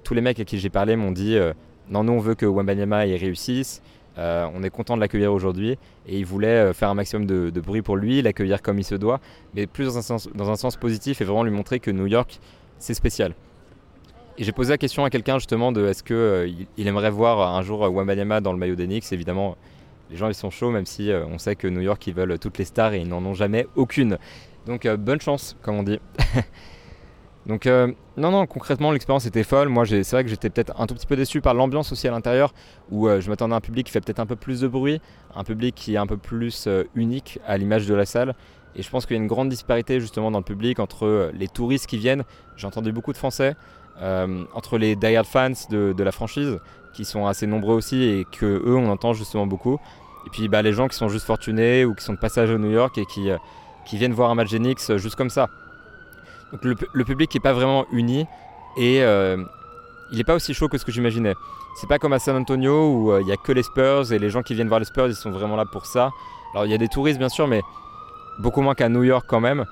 tous 0.02 0.14
les 0.14 0.22
mecs 0.22 0.40
à 0.40 0.44
qui 0.44 0.58
j'ai 0.58 0.70
parlé 0.70 0.96
m'ont 0.96 1.12
dit 1.12 1.38
non, 1.88 2.04
nous 2.04 2.14
on 2.14 2.19
veut 2.19 2.34
que 2.34 2.46
Wembanyama 2.46 3.06
y 3.06 3.16
réussisse. 3.16 3.82
Euh, 4.19 4.48
on 4.54 4.62
est 4.62 4.70
content 4.70 4.96
de 4.96 5.00
l'accueillir 5.00 5.32
aujourd'hui 5.32 5.72
et 6.06 6.19
il 6.19 6.25
voulait 6.25 6.48
euh, 6.48 6.72
faire 6.72 6.88
un 6.88 6.94
maximum 6.94 7.26
de, 7.26 7.60
bruit 7.60 7.82
pour 7.82 7.96
lui, 7.96 8.22
l'accueillir 8.22 8.62
comme 8.62 8.78
il 8.78 8.84
se 8.84 8.94
doit, 8.94 9.20
mais 9.54 9.66
plus 9.66 9.84
dans 9.84 9.98
un, 9.98 10.56
sens, 10.56 10.76
positif 10.76 11.20
et 11.20 11.25
vraiment 11.25 11.43
lui 11.43 11.50
montrer 11.50 11.81
que 11.81 11.90
New 11.90 12.06
York 12.06 12.40
c'est 12.78 12.94
spécial. 12.94 13.34
Et 14.38 14.44
j'ai 14.44 14.52
posé 14.52 14.72
la 14.72 14.78
question 14.78 15.04
à 15.04 15.10
quelqu'un 15.10 15.38
justement 15.38 15.70
de 15.70 15.87
est-ce 15.87 16.02
qu'il 16.02 16.16
euh, 16.16 16.50
il 16.76 16.87
aimerait 16.87 17.10
voir 17.10 17.56
un 17.56 17.62
jour 17.62 17.81
Wembanyama 17.81 18.40
dans 18.40 18.52
le 18.52 18.58
maillot 18.58 18.75
d'Enix. 18.75 19.12
Évidemment, 19.12 19.56
les 20.11 20.17
gens 20.17 20.29
ils 20.29 20.35
sont 20.35 20.50
chauds 20.50 20.70
même 20.70 20.87
si 20.87 21.11
on 21.12 21.38
sait 21.38 21.56
que 21.56 21.67
New 21.67 21.81
York 21.81 22.06
ils 22.06 22.14
veulent 22.14 22.38
toutes 22.38 22.58
les 22.58 22.64
stars 22.64 22.94
et 22.94 23.00
ils 23.00 23.08
n'en 23.08 23.25
ont 23.25 23.35
jamais 23.35 23.67
aucune. 23.75 24.19
Donc 24.67 24.87
bonne 24.87 25.20
chance 25.20 25.56
comme 25.62 25.76
on 25.76 25.82
dit. 25.82 26.00
Donc 27.47 27.67
euh, 27.67 27.93
non, 28.17 28.32
non, 28.32 28.47
concrètement 28.47 28.91
l'expérience 28.91 29.25
était 29.25 29.44
folle. 29.44 29.69
Moi 29.69 29.87
c'est 29.87 30.11
vrai 30.11 30.25
que 30.25 30.31
j'étais 30.31 30.50
peut-être 30.50 30.79
un 30.81 30.87
tout 30.87 30.94
petit 30.94 31.06
peu 31.06 31.17
déçu 31.17 31.41
par 31.41 31.55
l'ambiance 31.55 31.93
aussi 31.93 32.08
à 32.08 32.11
l'intérieur, 32.11 32.53
où 32.91 33.08
euh, 33.08 33.20
je 33.20 33.31
m'attendais 33.31 33.55
à 33.55 33.58
un 33.58 33.61
public 33.61 33.87
qui 33.87 33.93
fait 33.93 34.00
peut-être 34.00 34.19
un 34.19 34.26
peu 34.26 34.37
plus 34.37 34.61
de 34.61 34.69
bruit, 34.69 35.00
un 35.35 35.44
public 35.44 35.75
qui 35.75 35.94
est 35.94 35.99
un 35.99 36.08
peu 36.08 36.17
plus 36.17 36.67
euh, 36.67 36.85
unique 36.97 37.38
à 37.47 37.56
l'image 37.56 37.87
de 37.87 37.94
la 37.94 38.05
salle. 38.05 38.35
Et 38.75 38.82
je 38.82 38.91
pense 38.91 39.06
qu'il 39.06 39.17
y 39.17 39.19
a 39.19 39.23
une 39.23 39.29
grande 39.29 39.49
disparité 39.49 40.00
justement 40.00 40.31
dans 40.31 40.38
le 40.38 40.44
public 40.44 40.81
entre 40.81 41.31
les 41.32 41.49
touristes 41.49 41.87
qui 41.87 41.97
viennent, 41.97 42.25
j'ai 42.56 42.67
entendu 42.67 42.93
beaucoup 42.93 43.12
de 43.12 43.17
Français, 43.17 43.55
entre 43.99 44.76
les 44.76 44.97
die-hard 44.97 45.25
fans 45.25 45.53
de, 45.70 46.03
la 46.03 46.12
franchise, 46.12 46.58
qui 46.96 47.04
sont 47.04 47.26
assez 47.26 47.46
nombreux 47.46 47.75
aussi 47.75 48.02
et 48.02 48.25
que 48.25 48.46
eux 48.46 48.75
on 48.75 48.90
entend 48.90 49.12
justement 49.12 49.46
beaucoup. 49.46 49.78
Et 50.26 50.31
puis 50.31 50.48
bah, 50.48 50.62
les 50.62 50.72
gens 50.72 50.88
qui 50.88 50.96
sont 50.96 51.08
juste 51.08 51.26
fortunés 51.26 51.84
ou 51.84 51.94
qui 51.94 52.02
sont 52.02 52.14
de 52.14 52.19
passage 52.19 52.50
à 52.50 52.58
New 52.58 52.70
York 52.70 52.96
et 52.98 53.04
qui, 53.04 53.28
qui 53.84 53.98
viennent 53.98 54.14
voir 54.14 54.31
un 54.31 54.34
match 54.34 54.48
Genix 54.48 54.96
juste 54.96 55.14
comme 55.14 55.31
ça. 55.31 55.48
Donc 56.52 56.64
le, 56.64 57.04
public 57.04 57.34
n'est 57.34 57.40
pas 57.40 57.52
vraiment 57.52 57.87
uni 57.93 58.26
et 58.76 59.02
euh, 59.02 59.37
il 60.10 60.19
n'est 60.19 60.25
pas 60.25 60.34
aussi 60.34 60.54
chaud 60.54 60.69
que 60.69 60.78
ce 60.78 60.84
que 60.84 60.93
j'imaginais. 60.93 61.34
C'est 61.76 61.88
pas 61.88 61.98
comme 61.98 62.12
à 62.12 62.19
San 62.19 62.37
Antonio 62.37 62.88
où 62.88 63.12
euh, 63.12 63.20
il 63.20 63.26
n'y 63.26 63.32
a 63.32 63.37
que 63.37 63.52
les 63.52 63.62
Spurs 63.62 64.12
et 64.12 64.19
les 64.19 64.31
gens 64.31 64.43
qui 64.43 64.54
viennent 64.54 64.69
voir 64.69 64.81
les 64.81 64.87
Spurs 64.87 65.08
ils 65.08 65.14
sont 65.14 65.31
vraiment 65.31 65.56
là 65.56 65.64
pour 65.66 65.87
ça. 65.87 66.10
Alors 66.52 66.64
il 66.64 66.70
y 66.70 66.75
a 66.75 66.78
des 66.78 66.88
touristes 66.88 67.19
bien 67.19 67.28
sûr 67.28 67.46
mais 67.46 67.62
beaucoup 68.38 68.62
moins 68.62 68.75
qu'à 68.75 68.88
New 68.88 69.02
York 69.02 69.26
quand 69.28 69.40
même. 69.40 69.64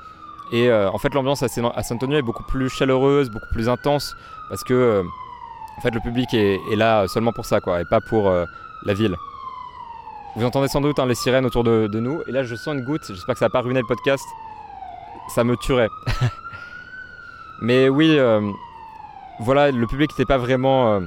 Et 0.53 0.69
euh, 0.69 0.91
en 0.91 0.99
fait 0.99 1.15
l'ambiance 1.15 1.43
à, 1.43 1.49
San 1.49 1.73
Antonio 1.91 2.19
est 2.19 2.23
beaucoup 2.23 2.44
plus 2.44 2.69
chaleureuse, 2.69 3.31
beaucoup 3.31 3.53
plus 3.53 3.69
intense 3.69 4.17
parce 4.49 4.62
que 4.65 5.05
en 5.76 5.81
fait 5.81 5.91
le 5.91 6.00
public 6.00 6.32
est, 6.35 6.59
là 6.76 7.06
seulement 7.09 7.32
pour 7.32 7.47
ça 7.47 7.61
quoi 7.61 7.81
et 7.81 7.85
pas 7.85 8.00
pour 8.00 8.31
la 8.85 8.94
ville. 8.94 9.17
Vous 10.37 10.44
entendez 10.44 10.69
sans 10.69 10.81
doute 10.81 10.99
hein, 10.99 11.06
les 11.06 11.15
sirènes 11.15 11.47
autour 11.47 11.62
de, 11.62 11.88
nous 11.93 12.23
et 12.26 12.32
là 12.32 12.43
je 12.43 12.55
sens 12.56 12.75
une 12.75 12.85
goutte, 12.85 13.05
j'espère 13.09 13.35
que 13.35 13.38
ça 13.38 13.47
n'a 13.47 13.50
pas 13.50 13.61
ruiné 13.61 13.81
le 13.81 13.87
podcast. 13.87 14.25
Ça 15.29 15.44
me 15.44 15.56
tuerait. 15.56 15.88
Mais 17.61 17.88
oui, 17.88 18.19
euh, 18.19 18.50
voilà, 19.41 19.71
le 19.71 19.87
public 19.87 20.11
n'était 20.11 20.26
pas 20.26 20.38
vraiment, 20.38 20.94
euh, 20.94 21.00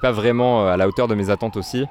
pas 0.00 0.12
vraiment 0.12 0.62
euh, 0.62 0.72
à 0.72 0.76
la 0.76 0.88
hauteur 0.88 1.08
de 1.08 1.14
mes 1.14 1.30
attentes 1.30 1.56
aussi. 1.56 1.84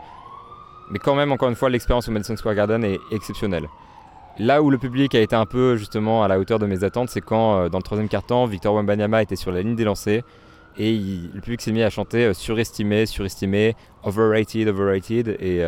Mais 0.90 1.00
quand 1.00 1.16
même, 1.16 1.32
encore 1.32 1.48
une 1.48 1.56
fois, 1.56 1.70
l'expérience 1.70 2.10
au 2.10 2.12
Madison 2.12 2.36
Square 2.36 2.56
Garden 2.56 2.84
est 2.84 3.00
exceptionnelle. 3.12 3.70
Là 4.40 4.62
où 4.62 4.70
le 4.72 4.78
public 4.78 5.14
a 5.16 5.22
été 5.22 5.36
un 5.36 5.46
peu 5.46 5.78
justement 5.78 6.24
à 6.24 6.28
la 6.28 6.40
hauteur 6.40 6.60
de 6.60 6.66
mes 6.66 6.84
attentes, 6.84 7.10
c'est 7.10 7.22
quand 7.22 7.70
dans 7.70 7.78
le 7.78 7.84
troisième 7.84 8.10
quart-temps, 8.10 8.46
Victor 8.46 8.74
Wembanyama 8.74 9.22
était 9.22 9.36
sur 9.36 9.52
la 9.52 9.62
ligne 9.62 9.76
des 9.76 9.84
lancers 9.84 10.24
et 10.78 10.98
le 11.34 11.42
public 11.42 11.62
s'est 11.62 11.72
mis 11.72 11.84
à 11.84 11.90
chanter 11.90 12.34
surestimé, 12.34 13.06
surestimé, 13.06 13.76
overrated, 14.04 14.68
overrated. 14.68 15.38
Et, 15.40 15.66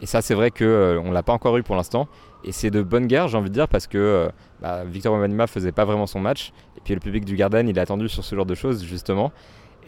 et 0.00 0.06
ça, 0.06 0.20
c'est 0.22 0.34
vrai 0.34 0.50
qu'on 0.50 0.64
ne 0.64 1.12
l'a 1.12 1.22
pas 1.22 1.32
encore 1.32 1.56
eu 1.56 1.62
pour 1.62 1.76
l'instant. 1.76 2.08
Et 2.44 2.52
c'est 2.52 2.70
de 2.70 2.82
bonne 2.82 3.06
guerre, 3.06 3.28
j'ai 3.28 3.36
envie 3.36 3.48
de 3.48 3.54
dire, 3.54 3.68
parce 3.68 3.86
que 3.86 4.30
bah, 4.60 4.84
Victor 4.84 5.14
Wembanyama 5.14 5.46
faisait 5.46 5.72
pas 5.72 5.84
vraiment 5.84 6.06
son 6.06 6.20
match. 6.20 6.52
Et 6.76 6.80
puis 6.84 6.94
le 6.94 7.00
public 7.00 7.24
du 7.24 7.36
Garden, 7.36 7.68
il 7.68 7.78
a 7.78 7.82
attendu 7.82 8.08
sur 8.08 8.24
ce 8.24 8.36
genre 8.36 8.46
de 8.46 8.54
choses, 8.54 8.84
justement. 8.84 9.32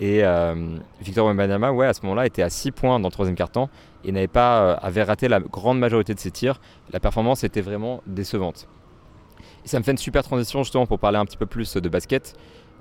Et 0.00 0.24
euh, 0.24 0.54
Victor 1.02 1.26
Wembanyama, 1.26 1.72
ouais, 1.72 1.86
à 1.86 1.92
ce 1.92 2.00
moment-là, 2.02 2.26
était 2.26 2.42
à 2.42 2.48
6 2.48 2.72
points 2.72 2.98
dans 2.98 3.08
le 3.08 3.12
troisième 3.12 3.36
quart-temps 3.36 3.68
et 4.02 4.12
n'avait 4.12 4.28
pas, 4.28 4.62
euh, 4.62 4.76
avait 4.80 5.02
raté 5.02 5.28
la 5.28 5.40
grande 5.40 5.78
majorité 5.78 6.14
de 6.14 6.18
ses 6.18 6.30
tirs. 6.30 6.58
La 6.90 7.00
performance 7.00 7.44
était 7.44 7.60
vraiment 7.60 8.02
décevante. 8.06 8.66
Et 9.62 9.68
ça 9.68 9.78
me 9.78 9.84
fait 9.84 9.90
une 9.90 9.98
super 9.98 10.22
transition, 10.22 10.62
justement, 10.62 10.86
pour 10.86 10.98
parler 10.98 11.18
un 11.18 11.26
petit 11.26 11.36
peu 11.36 11.44
plus 11.44 11.76
de 11.76 11.88
basket, 11.90 12.34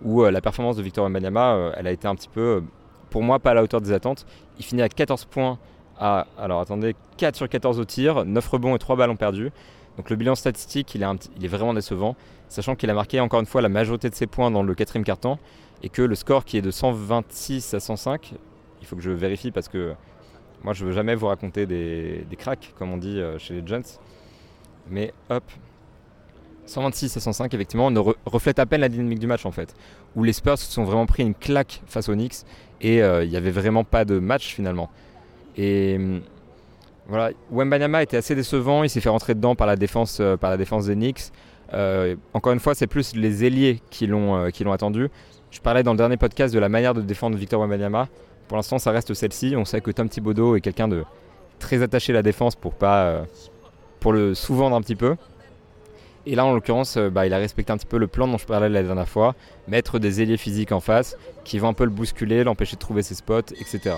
où 0.03 0.23
euh, 0.23 0.31
la 0.31 0.41
performance 0.41 0.77
de 0.77 0.81
Victor 0.81 1.05
Wembanyama, 1.05 1.73
elle 1.75 1.87
a 1.87 1.91
été 1.91 2.07
un 2.07 2.15
petit 2.15 2.29
peu, 2.29 2.63
pour 3.09 3.23
moi, 3.23 3.39
pas 3.39 3.51
à 3.51 3.53
la 3.53 3.63
hauteur 3.63 3.81
des 3.81 3.91
attentes. 3.91 4.25
Il 4.57 4.65
finit 4.65 4.81
à 4.81 4.89
14 4.89 5.25
points 5.25 5.57
à, 5.99 6.27
alors 6.37 6.61
attendez, 6.61 6.95
4 7.17 7.35
sur 7.35 7.49
14 7.49 7.79
au 7.79 7.85
tir, 7.85 8.25
9 8.25 8.47
rebonds 8.47 8.75
et 8.75 8.79
3 8.79 8.95
ballons 8.95 9.15
perdus. 9.15 9.51
Donc 9.97 10.09
le 10.09 10.15
bilan 10.15 10.35
statistique, 10.35 10.95
il 10.95 11.03
est, 11.03 11.47
vraiment 11.47 11.73
décevant, 11.73 12.15
sachant 12.47 12.75
qu'il 12.75 12.89
a 12.89 12.93
marqué 12.93 13.19
encore 13.19 13.41
une 13.41 13.45
fois 13.45 13.61
la 13.61 13.67
majorité 13.67 14.09
de 14.09 14.15
ses 14.15 14.27
points 14.27 14.49
dans 14.49 14.63
le 14.63 14.73
quatrième 14.73 15.03
quart-temps 15.03 15.39
et 15.83 15.89
que 15.89 16.01
le 16.01 16.15
score 16.15 16.45
qui 16.45 16.57
est 16.57 16.61
de 16.61 16.71
126 16.71 17.73
à 17.73 17.81
105, 17.81 18.33
il 18.79 18.87
faut 18.87 18.95
que 18.95 19.01
je 19.01 19.11
vérifie 19.11 19.51
parce 19.51 19.67
que 19.67 19.93
moi 20.63 20.71
je 20.71 20.85
veux 20.85 20.93
jamais 20.93 21.15
vous 21.15 21.27
raconter 21.27 21.65
des, 21.65 22.25
cracks 22.37 22.73
comme 22.77 22.93
on 22.93 22.97
dit 22.97 23.19
euh, 23.19 23.37
chez 23.37 23.55
les 23.55 23.67
Giants, 23.67 23.99
mais 24.89 25.13
hop, 25.29 25.43
126 26.69 27.17
à 27.17 27.19
105 27.19 27.53
effectivement 27.53 27.91
ne 27.91 27.99
reflète 28.25 28.59
à 28.59 28.65
peine 28.65 28.81
la 28.81 28.89
dynamique 28.89 29.19
du 29.19 29.27
match 29.27 29.45
en 29.45 29.51
fait, 29.51 29.75
où 30.15 30.23
les 30.23 30.33
Spurs 30.33 30.57
se 30.57 30.71
sont 30.71 30.83
vraiment 30.83 31.05
pris 31.05 31.23
une 31.23 31.35
claque 31.35 31.81
face 31.87 32.09
aux 32.09 32.13
Knicks 32.13 32.45
et 32.81 33.01
euh, 33.01 33.23
il 33.23 33.29
n'y 33.29 33.37
avait 33.37 33.51
vraiment 33.51 33.83
pas 33.83 34.05
de 34.05 34.19
match 34.19 34.53
finalement. 34.53 34.89
Et 35.57 35.95
hum, 35.97 36.21
voilà, 37.09 37.31
Wembanyama 37.51 38.03
était 38.03 38.17
assez 38.17 38.35
décevant, 38.35 38.83
il 38.83 38.89
s'est 38.89 39.01
fait 39.01 39.09
rentrer 39.09 39.33
dedans 39.33 39.55
par 39.55 39.65
la 39.65 39.75
défense, 39.75 40.19
euh, 40.21 40.37
par 40.37 40.51
la 40.51 40.57
défense 40.57 40.85
des 40.85 40.93
Knicks. 40.93 41.31
Euh, 41.73 42.15
encore 42.33 42.53
une 42.53 42.59
fois, 42.59 42.75
c'est 42.75 42.85
plus 42.85 43.15
les 43.15 43.43
ailiers 43.43 43.81
qui 43.89 44.05
l'ont 44.05 44.35
euh, 44.35 44.49
l'ont 44.61 44.71
attendu. 44.71 45.09
Je 45.49 45.59
parlais 45.59 45.81
dans 45.81 45.93
le 45.93 45.97
dernier 45.97 46.17
podcast 46.17 46.53
de 46.53 46.59
la 46.59 46.69
manière 46.69 46.93
de 46.93 47.01
défendre 47.01 47.35
Victor 47.35 47.61
Wembanyama. 47.61 48.07
Pour 48.47 48.57
l'instant, 48.57 48.77
ça 48.77 48.91
reste 48.91 49.15
celle-ci. 49.15 49.55
On 49.57 49.65
sait 49.65 49.81
que 49.81 49.89
Tom 49.89 50.07
Thibodeau 50.07 50.55
est 50.55 50.61
quelqu'un 50.61 50.87
de 50.87 51.03
très 51.57 51.81
attaché 51.81 52.13
à 52.13 52.15
la 52.15 52.21
défense 52.21 52.55
pour 52.55 52.75
pas 52.75 53.23
pour 53.99 54.13
le 54.13 54.35
sous-vendre 54.35 54.75
un 54.75 54.81
petit 54.81 54.95
peu. 54.95 55.15
Et 56.29 56.35
là, 56.35 56.45
en 56.45 56.53
l'occurrence, 56.53 56.95
bah, 56.95 57.25
il 57.25 57.33
a 57.33 57.39
respecté 57.39 57.73
un 57.73 57.77
petit 57.77 57.87
peu 57.87 57.97
le 57.97 58.05
plan 58.05 58.27
dont 58.27 58.37
je 58.37 58.45
parlais 58.45 58.69
la 58.69 58.83
dernière 58.83 59.09
fois, 59.09 59.33
mettre 59.67 59.97
des 59.97 60.21
ailiers 60.21 60.37
physiques 60.37 60.71
en 60.71 60.79
face 60.79 61.17
qui 61.43 61.57
vont 61.57 61.69
un 61.69 61.73
peu 61.73 61.85
le 61.85 61.89
bousculer, 61.89 62.43
l'empêcher 62.43 62.75
de 62.75 62.79
trouver 62.79 63.01
ses 63.01 63.15
spots, 63.15 63.51
etc. 63.59 63.95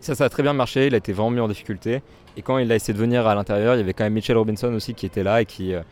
Ça, 0.00 0.16
ça 0.16 0.24
a 0.24 0.28
très 0.28 0.42
bien 0.42 0.52
marché. 0.52 0.88
Il 0.88 0.94
a 0.94 0.96
été 0.96 1.12
vraiment 1.12 1.30
mis 1.30 1.38
en 1.38 1.46
difficulté. 1.46 2.02
Et 2.36 2.42
quand 2.42 2.58
il 2.58 2.72
a 2.72 2.74
essayé 2.74 2.92
de 2.92 2.98
venir 2.98 3.28
à 3.28 3.36
l'intérieur, 3.36 3.76
il 3.76 3.78
y 3.78 3.80
avait 3.80 3.92
quand 3.92 4.02
même 4.02 4.14
Mitchell 4.14 4.36
Robinson 4.36 4.74
aussi 4.74 4.94
qui 4.94 5.06
était 5.06 5.22
là 5.22 5.42
et 5.42 5.46
qui, 5.46 5.74
euh, 5.74 5.82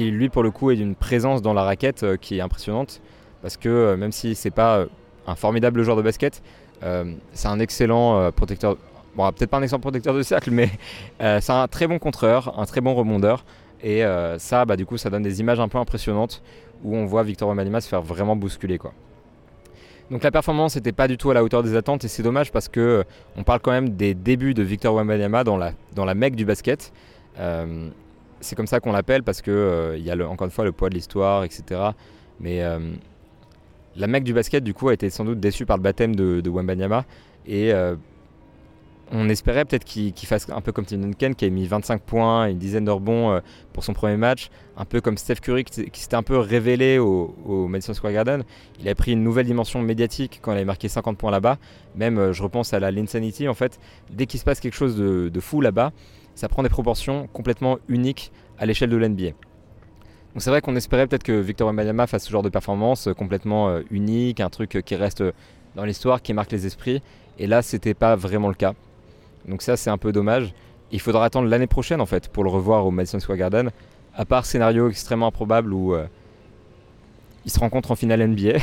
lui, 0.00 0.28
pour 0.28 0.42
le 0.42 0.50
coup, 0.50 0.72
est 0.72 0.76
d'une 0.76 0.96
présence 0.96 1.40
dans 1.40 1.52
la 1.52 1.62
raquette 1.62 2.02
euh, 2.02 2.16
qui 2.16 2.38
est 2.38 2.40
impressionnante. 2.40 3.00
Parce 3.42 3.56
que 3.56 3.68
euh, 3.68 3.96
même 3.96 4.10
si 4.10 4.34
c'est 4.34 4.50
pas 4.50 4.86
un 5.28 5.36
formidable 5.36 5.84
joueur 5.84 5.96
de 5.96 6.02
basket, 6.02 6.42
c'est 7.32 7.48
un 7.48 7.60
excellent 7.60 8.30
protecteur. 8.32 8.76
Bon, 9.16 9.30
peut-être 9.32 9.50
pas 9.50 9.58
un 9.58 9.62
excellent 9.62 9.80
protecteur 9.80 10.14
de 10.14 10.22
cercle, 10.22 10.50
mais 10.50 10.70
c'est 11.18 11.50
un 11.50 11.68
très 11.68 11.86
bon 11.86 11.98
contreur, 11.98 12.58
un 12.58 12.66
très 12.66 12.80
bon 12.80 12.94
rebondeur. 12.94 13.44
Et 13.82 14.02
ça, 14.38 14.64
bah, 14.64 14.76
du 14.76 14.86
coup, 14.86 14.96
ça 14.96 15.10
donne 15.10 15.22
des 15.22 15.40
images 15.40 15.60
un 15.60 15.68
peu 15.68 15.78
impressionnantes 15.78 16.42
où 16.82 16.96
on 16.96 17.06
voit 17.06 17.22
Victor 17.22 17.48
Wembanyama 17.48 17.80
se 17.80 17.88
faire 17.88 18.02
vraiment 18.02 18.36
bousculer. 18.36 18.78
Quoi. 18.78 18.92
Donc 20.10 20.22
la 20.22 20.30
performance 20.30 20.76
n'était 20.76 20.92
pas 20.92 21.08
du 21.08 21.16
tout 21.16 21.30
à 21.30 21.34
la 21.34 21.42
hauteur 21.42 21.62
des 21.62 21.76
attentes 21.76 22.04
et 22.04 22.08
c'est 22.08 22.22
dommage 22.22 22.52
parce 22.52 22.68
que 22.68 22.80
euh, 22.80 23.02
on 23.36 23.42
parle 23.42 23.60
quand 23.60 23.70
même 23.70 23.90
des 23.90 24.14
débuts 24.14 24.54
de 24.54 24.62
Victor 24.62 24.94
Wembanyama 24.94 25.44
dans 25.44 25.56
la, 25.56 25.72
dans 25.94 26.04
la 26.04 26.14
mecque 26.14 26.36
du 26.36 26.44
basket. 26.44 26.92
Euh, 27.38 27.88
c'est 28.40 28.54
comme 28.54 28.66
ça 28.66 28.80
qu'on 28.80 28.92
l'appelle 28.92 29.22
parce 29.22 29.42
euh, 29.48 29.96
il 29.98 30.04
y 30.04 30.10
a 30.10 30.28
encore 30.28 30.44
une 30.44 30.50
fois 30.50 30.64
le 30.64 30.72
poids 30.72 30.90
de 30.90 30.94
l'histoire, 30.94 31.44
etc. 31.44 31.80
Mais 32.40 32.62
la 33.96 34.06
mecque 34.06 34.24
du 34.24 34.34
basket 34.34 34.62
du 34.62 34.74
coup 34.74 34.88
a 34.88 34.92
été 34.92 35.08
sans 35.08 35.24
doute 35.24 35.40
déçue 35.40 35.64
par 35.64 35.76
le 35.76 35.82
baptême 35.82 36.14
de, 36.14 36.40
de 36.40 36.50
Wembanyama 36.50 37.04
et 37.46 37.72
on 39.14 39.28
espérait 39.28 39.64
peut-être 39.64 39.84
qu'il 39.84 40.12
fasse 40.26 40.48
un 40.50 40.60
peu 40.60 40.72
comme 40.72 40.84
Tim 40.84 40.98
Duncan 40.98 41.32
qui 41.34 41.44
a 41.44 41.50
mis 41.50 41.66
25 41.66 42.02
points, 42.02 42.48
une 42.48 42.58
dizaine 42.58 42.84
de 42.84 42.90
rebonds 42.90 43.32
euh, 43.32 43.40
pour 43.72 43.84
son 43.84 43.92
premier 43.92 44.16
match, 44.16 44.50
un 44.76 44.84
peu 44.84 45.00
comme 45.00 45.16
Steph 45.16 45.36
Curry 45.36 45.64
qui, 45.64 45.88
s'était 45.92 46.16
un 46.16 46.22
peu 46.22 46.36
révélé 46.36 46.98
au, 46.98 47.34
Madison 47.68 47.94
Square 47.94 48.12
Garden. 48.12 48.42
Il 48.80 48.88
a 48.88 48.94
pris 48.94 49.12
une 49.12 49.22
nouvelle 49.22 49.46
dimension 49.46 49.80
médiatique 49.80 50.40
quand 50.42 50.52
il 50.52 50.58
a 50.58 50.64
marqué 50.64 50.88
50 50.88 51.16
points 51.16 51.30
là-bas. 51.30 51.58
Même, 51.94 52.18
euh, 52.18 52.32
je 52.32 52.42
repense 52.42 52.74
à 52.74 52.80
la 52.80 52.90
Linsanity, 52.90 53.48
en 53.48 53.54
fait, 53.54 53.78
dès 54.10 54.26
qu'il 54.26 54.40
se 54.40 54.44
passe 54.44 54.58
quelque 54.58 54.74
chose 54.74 54.96
de, 54.96 55.40
fou 55.40 55.60
là-bas, 55.60 55.92
ça 56.34 56.48
prend 56.48 56.62
des 56.62 56.68
proportions 56.68 57.28
complètement 57.28 57.78
uniques 57.88 58.32
à 58.58 58.66
l'échelle 58.66 58.90
de 58.90 58.96
l'NBA. 58.96 59.30
Donc 60.32 60.42
c'est 60.42 60.50
vrai 60.50 60.60
qu'on 60.60 60.74
espérait 60.74 61.06
peut-être 61.06 61.22
que 61.22 61.38
Victor 61.38 61.68
Wembanyama 61.68 62.08
fasse 62.08 62.24
ce 62.24 62.30
genre 62.30 62.42
de 62.42 62.48
performance 62.48 63.06
euh, 63.06 63.14
complètement 63.14 63.78
unique, 63.90 64.40
un 64.40 64.50
truc 64.50 64.82
qui 64.84 64.96
reste 64.96 65.22
dans 65.76 65.84
l'histoire, 65.84 66.20
qui 66.22 66.32
marque 66.34 66.50
les 66.50 66.66
esprits. 66.66 67.00
Et 67.38 67.46
là, 67.46 67.62
c'était 67.62 67.94
pas 67.94 68.16
vraiment 68.16 68.48
le 68.48 68.54
cas. 68.54 68.74
Donc 69.48 69.62
ça, 69.62 69.76
c'est 69.76 69.90
un 69.90 69.98
peu 69.98 70.12
dommage. 70.12 70.54
Il 70.90 71.00
faudra 71.00 71.24
attendre 71.24 71.48
l'année 71.48 71.66
prochaine, 71.66 72.00
en 72.00 72.06
fait, 72.06 72.28
pour 72.28 72.44
le 72.44 72.50
revoir 72.50 72.86
au 72.86 72.90
Madison 72.90 73.18
Square 73.20 73.38
Garden. 73.38 73.70
À 74.14 74.24
part 74.24 74.46
scénario 74.46 74.88
extrêmement 74.88 75.26
improbable 75.26 75.72
où 75.72 75.94
euh, 75.94 76.06
ils 77.44 77.50
se 77.50 77.58
rencontrent 77.58 77.90
en 77.90 77.96
finale 77.96 78.26
NBA. 78.26 78.58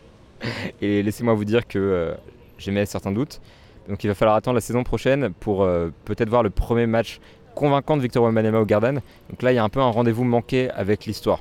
Et 0.82 1.02
laissez-moi 1.02 1.34
vous 1.34 1.44
dire 1.44 1.66
que 1.66 1.78
euh, 1.78 2.14
j'émets 2.58 2.86
certains 2.86 3.12
doutes. 3.12 3.40
Donc 3.88 4.02
il 4.04 4.08
va 4.08 4.14
falloir 4.14 4.36
attendre 4.36 4.54
la 4.54 4.60
saison 4.60 4.84
prochaine 4.84 5.32
pour 5.40 5.62
euh, 5.62 5.90
peut-être 6.04 6.28
voir 6.28 6.42
le 6.42 6.50
premier 6.50 6.86
match 6.86 7.20
convaincant 7.54 7.96
de 7.96 8.02
Victor 8.02 8.24
Wembanyama 8.24 8.60
au 8.60 8.64
Garden. 8.64 9.00
Donc 9.30 9.42
là, 9.42 9.52
il 9.52 9.56
y 9.56 9.58
a 9.58 9.64
un 9.64 9.68
peu 9.68 9.80
un 9.80 9.90
rendez-vous 9.90 10.24
manqué 10.24 10.70
avec 10.70 11.04
l'histoire. 11.06 11.40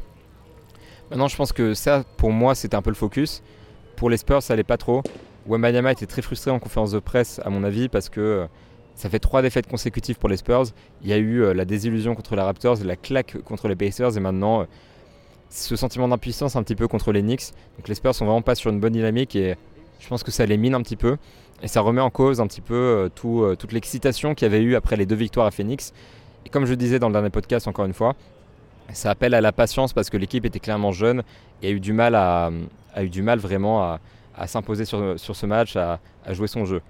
Maintenant, 1.09 1.27
je 1.27 1.35
pense 1.35 1.51
que 1.51 1.73
ça, 1.73 2.03
pour 2.17 2.31
moi, 2.31 2.55
c'était 2.55 2.75
un 2.75 2.81
peu 2.81 2.89
le 2.89 2.95
focus. 2.95 3.43
Pour 3.95 4.09
les 4.09 4.17
Spurs, 4.17 4.41
ça 4.41 4.53
allait 4.53 4.63
pas 4.63 4.77
trop. 4.77 5.03
Wembanyama 5.48 5.91
était 5.91 6.05
très 6.05 6.21
frustré 6.21 6.51
en 6.51 6.60
conférence 6.60 6.91
de 6.91 7.00
presse, 7.00 7.39
à 7.43 7.50
mon 7.50 7.63
avis, 7.63 7.89
parce 7.89 8.10
que 8.10 8.21
euh, 8.21 8.45
ça 8.95 9.10
fait 9.10 9.19
trois 9.19 9.41
défaites 9.41 9.67
consécutives 9.67 10.17
pour 10.17 10.29
les 10.29 10.38
Spurs. 10.38 10.65
Il 11.01 11.10
y 11.10 11.13
a 11.13 11.17
eu 11.17 11.41
euh, 11.41 11.53
la 11.53 11.65
désillusion 11.65 12.15
contre 12.15 12.36
les 12.36 12.41
Raptors, 12.41 12.77
la 12.83 12.95
claque 12.95 13.38
contre 13.43 13.67
les 13.67 13.75
Pacers, 13.75 14.17
et 14.17 14.19
maintenant 14.19 14.62
euh, 14.62 14.65
ce 15.50 15.75
sentiment 15.75 16.07
d'impuissance 16.07 16.55
un 16.55 16.63
petit 16.63 16.75
peu 16.75 16.88
contre 16.88 17.12
les 17.12 17.21
Knicks. 17.21 17.51
Donc 17.77 17.88
les 17.88 17.95
Spurs 17.95 18.15
sont 18.15 18.25
vraiment 18.25 18.41
pas 18.41 18.55
sur 18.55 18.69
une 18.69 18.79
bonne 18.79 18.93
dynamique 18.93 19.36
et 19.36 19.55
je 20.00 20.07
pense 20.07 20.24
que 20.24 20.31
ça 20.31 20.45
les 20.45 20.57
mine 20.57 20.75
un 20.75 20.81
petit 20.81 20.95
peu. 20.95 21.17
Et 21.63 21.67
ça 21.67 21.81
remet 21.81 22.01
en 22.01 22.10
cause 22.10 22.41
un 22.41 22.48
petit 22.48 22.62
peu 22.62 23.12
toute 23.13 23.71
l'excitation 23.71 24.33
qu'il 24.33 24.45
y 24.45 24.50
avait 24.51 24.63
eu 24.63 24.75
après 24.75 24.95
les 24.95 25.05
deux 25.05 25.15
victoires 25.15 25.45
à 25.45 25.51
Phoenix. 25.51 25.93
Et 26.45 26.50
comme 26.50 26.65
je 26.65 26.74
disais 26.74 26.98
dans 26.98 27.07
le 27.07 27.13
dernier 27.13 27.29
podcast, 27.29 27.67
encore 27.67 27.86
une 27.86 27.93
fois, 27.93 28.15
ça 28.93 29.12
appelle 29.12 29.36
à 29.36 29.41
la 29.41 29.51
patience 29.51 29.93
parce 29.93 30.10
que 30.10 30.17
l'équipe 30.17 30.43
était 30.45 30.60
clairement 30.60 30.91
jeune 30.91 31.21
et 31.62 31.67
a 31.67 31.69
eu 31.69 31.79
du 31.79 31.93
mal, 31.93 32.15
à, 32.15 32.50
a 32.95 33.03
eu 33.03 33.10
du 33.10 33.21
mal 33.21 33.38
vraiment 33.38 33.83
à, 33.83 34.00
à 34.35 34.47
s'imposer 34.47 34.85
sur, 34.85 35.19
sur, 35.19 35.35
ce 35.35 35.45
match, 35.45 35.75
à, 35.75 36.00
jouer 36.29 36.47
son 36.47 36.65
jeu. 36.65 36.81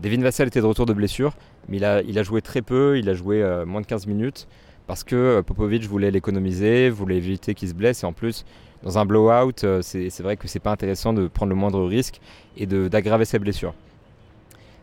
Devin 0.00 0.20
Vassell 0.20 0.48
était 0.48 0.60
de 0.60 0.66
retour 0.66 0.86
de 0.86 0.92
blessure, 0.92 1.34
mais 1.68 1.78
il 1.78 1.84
a, 1.84 2.02
il 2.02 2.18
a 2.18 2.22
joué 2.22 2.40
très 2.42 2.62
peu, 2.62 2.98
il 2.98 3.08
a 3.08 3.14
joué 3.14 3.42
euh, 3.42 3.66
moins 3.66 3.80
de 3.80 3.86
15 3.86 4.06
minutes 4.06 4.46
parce 4.86 5.04
que 5.04 5.16
euh, 5.16 5.42
Popovic 5.42 5.84
voulait 5.84 6.10
l'économiser, 6.10 6.88
voulait 6.88 7.16
éviter 7.16 7.54
qu'il 7.54 7.68
se 7.68 7.74
blesse 7.74 8.02
et 8.02 8.06
en 8.06 8.12
plus 8.12 8.44
dans 8.84 8.96
un 8.96 9.04
blowout, 9.04 9.64
euh, 9.64 9.82
c'est 9.82 10.20
vrai 10.20 10.36
que 10.36 10.46
c'est 10.46 10.60
pas 10.60 10.70
intéressant 10.70 11.12
de 11.12 11.26
prendre 11.26 11.50
le 11.50 11.56
moindre 11.56 11.84
risque 11.84 12.20
et 12.56 12.66
d'aggraver 12.66 13.24
ses 13.24 13.40
blessures. 13.40 13.74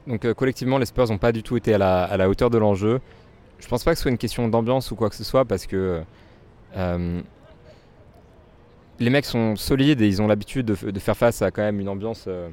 Donc 0.06 0.32
collectivement, 0.34 0.78
les 0.78 0.86
Spurs 0.86 1.10
n'ont 1.10 1.18
pas 1.18 1.32
du 1.32 1.44
tout 1.44 1.56
été 1.56 1.74
à 1.74 1.78
la, 1.78 2.04
à 2.04 2.18
la 2.18 2.30
hauteur 2.30 2.50
de 2.50 2.58
l'enjeu. 2.58 3.00
Je 3.60 3.68
pense 3.68 3.84
pas 3.86 3.92
que 3.92 3.98
ce 3.98 4.04
soit 4.04 4.12
une 4.12 4.18
question 4.18 4.48
d'ambiance 4.50 4.92
ou 4.92 4.96
quoi 4.96 5.10
que 5.10 5.16
ce 5.16 5.24
soit 5.24 5.46
parce 5.46 5.66
que 5.66 6.02
les 9.00 9.10
mecs 9.10 9.26
sont 9.26 9.56
solides 9.56 10.02
et 10.02 10.08
ils 10.08 10.22
ont 10.22 10.28
l'habitude 10.28 10.66
de, 10.66 11.00
faire 11.00 11.18
face 11.18 11.42
à 11.42 11.52
quand 11.52 11.62
même 11.62 11.80
une 11.80 11.90
ambiance 11.90 12.26
euh, 12.28 12.50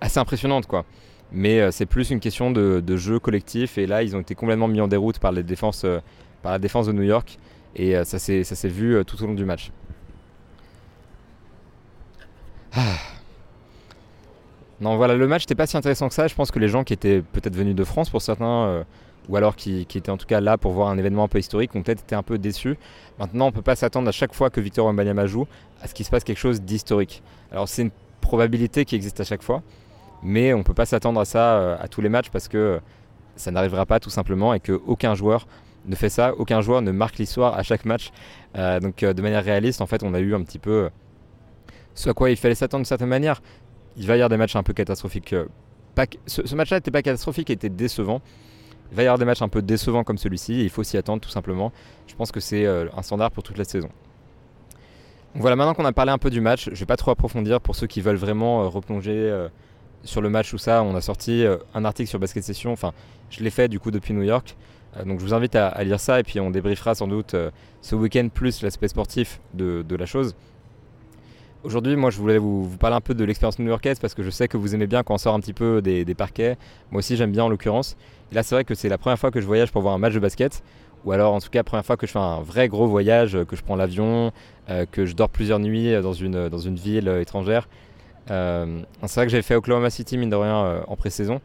assez 0.00 0.18
impressionnante 0.18 0.66
quoi. 0.66 0.84
Mais 1.32 1.60
euh, 1.60 1.70
c'est 1.70 1.86
plus 1.86 2.10
une 2.10 2.20
question 2.20 2.50
de, 2.50 2.96
jeu 2.96 3.18
collectif 3.18 3.78
et 3.78 3.86
là 3.86 4.02
ils 4.02 4.14
ont 4.16 4.20
été 4.20 4.34
complètement 4.34 4.68
mis 4.68 4.80
en 4.80 4.88
déroute 4.88 5.18
par, 5.18 5.32
euh, 5.32 6.00
la 6.44 6.58
défense 6.58 6.86
de 6.86 6.92
New 6.92 7.02
York 7.02 7.38
et 7.74 7.94
ça 8.04 8.18
s'est 8.18 8.68
vu 8.68 9.04
tout 9.04 9.22
au 9.22 9.26
long 9.26 9.34
du 9.34 9.44
match. 9.44 9.70
Ah. 12.74 12.96
Non 14.80 14.96
voilà 14.96 15.14
le 15.14 15.26
match 15.26 15.42
n'était 15.42 15.54
pas 15.54 15.66
si 15.66 15.76
intéressant 15.76 16.08
que 16.08 16.14
ça. 16.14 16.26
Je 16.26 16.34
pense 16.34 16.50
que 16.50 16.58
les 16.58 16.68
gens 16.68 16.84
qui 16.84 16.92
étaient 16.92 17.20
peut-être 17.20 17.54
venus 17.54 17.74
de 17.74 17.84
France 17.84 18.08
pour 18.08 18.22
certains 18.22 18.84
ou 19.28 19.36
alors 19.36 19.56
qui, 19.56 19.80
étaient 19.80 20.10
en 20.10 20.16
tout 20.16 20.26
cas 20.26 20.40
là 20.40 20.58
pour 20.58 20.72
voir 20.72 20.88
un 20.88 20.98
événement 20.98 21.24
un 21.24 21.28
peu 21.28 21.38
historique, 21.38 21.74
ont 21.74 21.82
peut-être 21.82 22.02
été 22.02 22.14
un 22.14 22.22
peu 22.22 22.38
déçus. 22.38 22.76
Maintenant, 23.18 23.46
on 23.46 23.50
ne 23.50 23.54
peut 23.54 23.62
pas 23.62 23.76
s'attendre 23.76 24.08
à 24.08 24.12
chaque 24.12 24.34
fois 24.34 24.50
que 24.50 24.60
Victor 24.60 24.86
Wembanyama 24.86 25.26
joue 25.26 25.46
à 25.80 25.88
ce 25.88 25.94
qu'il 25.94 26.06
se 26.06 26.10
passe 26.10 26.24
quelque 26.24 26.38
chose 26.38 26.60
d'historique. 26.62 27.22
Alors 27.50 27.68
c'est 27.68 27.82
une 27.82 27.90
probabilité 28.20 28.84
qui 28.84 28.94
existe 28.94 29.20
à 29.20 29.24
chaque 29.24 29.42
fois, 29.42 29.62
mais 30.22 30.52
on 30.54 30.58
ne 30.58 30.62
peut 30.62 30.74
pas 30.74 30.86
s'attendre 30.86 31.20
à 31.20 31.24
ça 31.24 31.56
euh, 31.56 31.76
à 31.80 31.88
tous 31.88 32.00
les 32.00 32.08
matchs 32.08 32.30
parce 32.30 32.48
que 32.48 32.80
ça 33.36 33.50
n'arrivera 33.50 33.86
pas 33.86 34.00
tout 34.00 34.10
simplement 34.10 34.54
et 34.54 34.60
qu'aucun 34.60 35.14
joueur 35.14 35.46
ne 35.86 35.94
fait 35.94 36.08
ça, 36.08 36.34
aucun 36.34 36.60
joueur 36.60 36.82
ne 36.82 36.90
marque 36.90 37.18
l'histoire 37.18 37.56
à 37.56 37.62
chaque 37.62 37.84
match. 37.84 38.10
Euh, 38.56 38.80
donc 38.80 39.02
euh, 39.02 39.12
de 39.12 39.22
manière 39.22 39.44
réaliste, 39.44 39.80
en 39.80 39.86
fait, 39.86 40.02
on 40.02 40.14
a 40.14 40.20
eu 40.20 40.34
un 40.34 40.42
petit 40.42 40.58
peu 40.58 40.90
ce 41.94 42.10
à 42.10 42.14
quoi 42.14 42.30
il 42.30 42.36
fallait 42.36 42.54
s'attendre 42.54 42.82
de 42.82 42.86
certaine 42.86 43.08
manière. 43.08 43.40
Il 43.96 44.06
va 44.06 44.14
y 44.14 44.16
avoir 44.16 44.28
des 44.28 44.36
matchs 44.36 44.56
un 44.56 44.62
peu 44.62 44.72
catastrophiques. 44.72 45.34
ce, 46.26 46.46
ce 46.46 46.54
match-là 46.54 46.78
n'était 46.78 46.90
pas 46.90 47.02
catastrophique, 47.02 47.48
il 47.48 47.52
était 47.52 47.70
décevant. 47.70 48.20
Il 48.90 48.96
va 48.96 49.02
y 49.02 49.06
avoir 49.06 49.18
des 49.18 49.24
matchs 49.24 49.42
un 49.42 49.48
peu 49.48 49.62
décevants 49.62 50.04
comme 50.04 50.18
celui-ci, 50.18 50.62
il 50.62 50.70
faut 50.70 50.82
s'y 50.82 50.96
attendre 50.96 51.20
tout 51.20 51.28
simplement. 51.30 51.72
Je 52.06 52.14
pense 52.14 52.32
que 52.32 52.40
c'est 52.40 52.66
euh, 52.66 52.86
un 52.96 53.02
standard 53.02 53.30
pour 53.30 53.42
toute 53.42 53.58
la 53.58 53.64
saison. 53.64 53.88
voilà, 55.34 55.56
maintenant 55.56 55.74
qu'on 55.74 55.84
a 55.84 55.92
parlé 55.92 56.12
un 56.12 56.18
peu 56.18 56.30
du 56.30 56.40
match, 56.40 56.66
je 56.66 56.70
ne 56.70 56.76
vais 56.76 56.86
pas 56.86 56.96
trop 56.96 57.10
approfondir 57.10 57.60
pour 57.60 57.74
ceux 57.74 57.86
qui 57.86 58.00
veulent 58.00 58.16
vraiment 58.16 58.62
euh, 58.62 58.68
replonger 58.68 59.12
euh, 59.12 59.48
sur 60.04 60.20
le 60.20 60.30
match 60.30 60.52
ou 60.52 60.58
ça. 60.58 60.82
On 60.82 60.94
a 60.94 61.00
sorti 61.00 61.44
un 61.74 61.84
article 61.84 62.08
sur 62.08 62.18
Basket 62.18 62.44
Session, 62.44 62.72
enfin 62.72 62.92
je 63.30 63.42
l'ai 63.42 63.50
fait 63.50 63.68
du 63.68 63.80
coup 63.80 63.90
depuis 63.90 64.14
New 64.14 64.22
York. 64.22 64.56
donc 65.04 65.18
je 65.18 65.24
vous 65.24 65.34
invite 65.34 65.56
à, 65.56 65.82
lire 65.82 65.98
ça 65.98 66.20
et 66.20 66.22
puis 66.22 66.38
on 66.38 66.50
débriefera 66.50 66.94
sans 66.94 67.08
doute 67.08 67.34
ce 67.80 67.96
week-end 67.96 68.28
plus 68.32 68.62
l'aspect 68.62 68.86
sportif 68.86 69.40
de, 69.52 69.96
la 69.96 70.06
chose. 70.06 70.36
Aujourd'hui, 71.66 71.96
moi, 71.96 72.10
je 72.10 72.18
voulais 72.18 72.38
vous, 72.38 72.70
parler 72.78 72.94
un 72.94 73.00
peu 73.00 73.12
de 73.12 73.24
l'expérience 73.24 73.58
new-yorkaise 73.58 73.98
parce 73.98 74.14
que 74.14 74.22
je 74.22 74.30
sais 74.30 74.46
que 74.46 74.56
vous 74.56 74.76
aimez 74.76 74.86
bien 74.86 75.02
quand 75.02 75.14
on 75.14 75.18
sort 75.18 75.34
un 75.34 75.40
petit 75.40 75.52
peu 75.52 75.82
des, 75.82 76.04
parquets. 76.14 76.56
Moi 76.92 77.00
aussi, 77.00 77.16
j'aime 77.16 77.32
bien 77.32 77.42
en 77.42 77.48
l'occurrence. 77.48 77.96
Là, 78.30 78.44
c'est 78.44 78.54
vrai 78.54 78.62
que 78.62 78.76
c'est 78.76 78.88
la 78.88 78.98
première 78.98 79.18
fois 79.18 79.32
que 79.32 79.40
je 79.40 79.46
voyage 79.46 79.72
pour 79.72 79.82
voir 79.82 79.92
un 79.92 79.98
match 79.98 80.14
de 80.14 80.20
basket. 80.20 80.62
Ou 81.04 81.10
alors, 81.10 81.34
en 81.34 81.40
tout 81.40 81.50
cas, 81.50 81.58
la 81.58 81.64
première 81.64 81.84
fois 81.84 81.96
que 81.96 82.06
je 82.06 82.12
fais 82.12 82.20
un 82.20 82.40
vrai 82.40 82.68
gros 82.68 82.86
voyage, 82.86 83.36
que 83.48 83.56
je 83.56 83.64
prends 83.64 83.74
l'avion, 83.74 84.30
euh, 84.70 84.86
que 84.88 85.06
je 85.06 85.16
dors 85.16 85.28
plusieurs 85.28 85.58
nuits 85.58 86.00
dans 86.00 86.12
une, 86.12 86.48
dans 86.48 86.58
une 86.58 86.76
ville 86.76 87.08
étrangère. 87.08 87.68
Euh, 88.30 88.82
c'est 89.02 89.16
vrai 89.16 89.26
que 89.26 89.32
j'avais 89.32 89.42
fait 89.42 89.56
Oklahoma 89.56 89.90
City, 89.90 90.18
mine 90.18 90.30
de 90.30 90.36
rien, 90.36 90.64
euh, 90.64 90.80
en 90.86 90.94
pré-saison. 90.94 91.40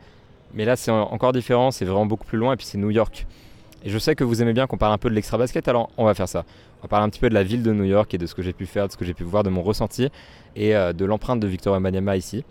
Mais 0.53 0.65
là, 0.65 0.75
c'est 0.75 0.91
encore 0.91 1.31
différent, 1.31 1.71
c'est 1.71 1.85
vraiment 1.85 2.05
beaucoup 2.05 2.25
plus 2.25 2.37
loin, 2.37 2.53
et 2.53 2.57
puis 2.57 2.67
c'est 2.67 2.77
New 2.77 2.91
York. 2.91 3.25
Et 3.83 3.89
je 3.89 3.97
sais 3.97 4.15
que 4.15 4.23
vous 4.23 4.41
aimez 4.41 4.53
bien 4.53 4.67
qu'on 4.67 4.77
parle 4.77 4.93
un 4.93 4.97
peu 4.97 5.09
de 5.09 5.15
l'extra 5.15 5.37
basket, 5.37 5.67
alors 5.67 5.89
on 5.97 6.05
va 6.05 6.13
faire 6.13 6.29
ça. 6.29 6.45
On 6.79 6.83
va 6.83 6.87
parler 6.87 7.05
un 7.05 7.09
petit 7.09 7.19
peu 7.19 7.29
de 7.29 7.33
la 7.33 7.43
ville 7.43 7.63
de 7.63 7.73
New 7.73 7.83
York 7.83 8.13
et 8.13 8.17
de 8.17 8.25
ce 8.25 8.35
que 8.35 8.41
j'ai 8.41 8.53
pu 8.53 8.65
faire, 8.65 8.87
de 8.87 8.91
ce 8.91 8.97
que 8.97 9.05
j'ai 9.05 9.13
pu 9.13 9.23
voir, 9.23 9.43
de 9.43 9.49
mon 9.49 9.63
ressenti 9.63 10.09
et 10.55 10.73
de 10.73 11.05
l'empreinte 11.05 11.39
de 11.39 11.47
Victor 11.47 11.73
Wembanyama 11.73 12.15
ici. 12.15 12.43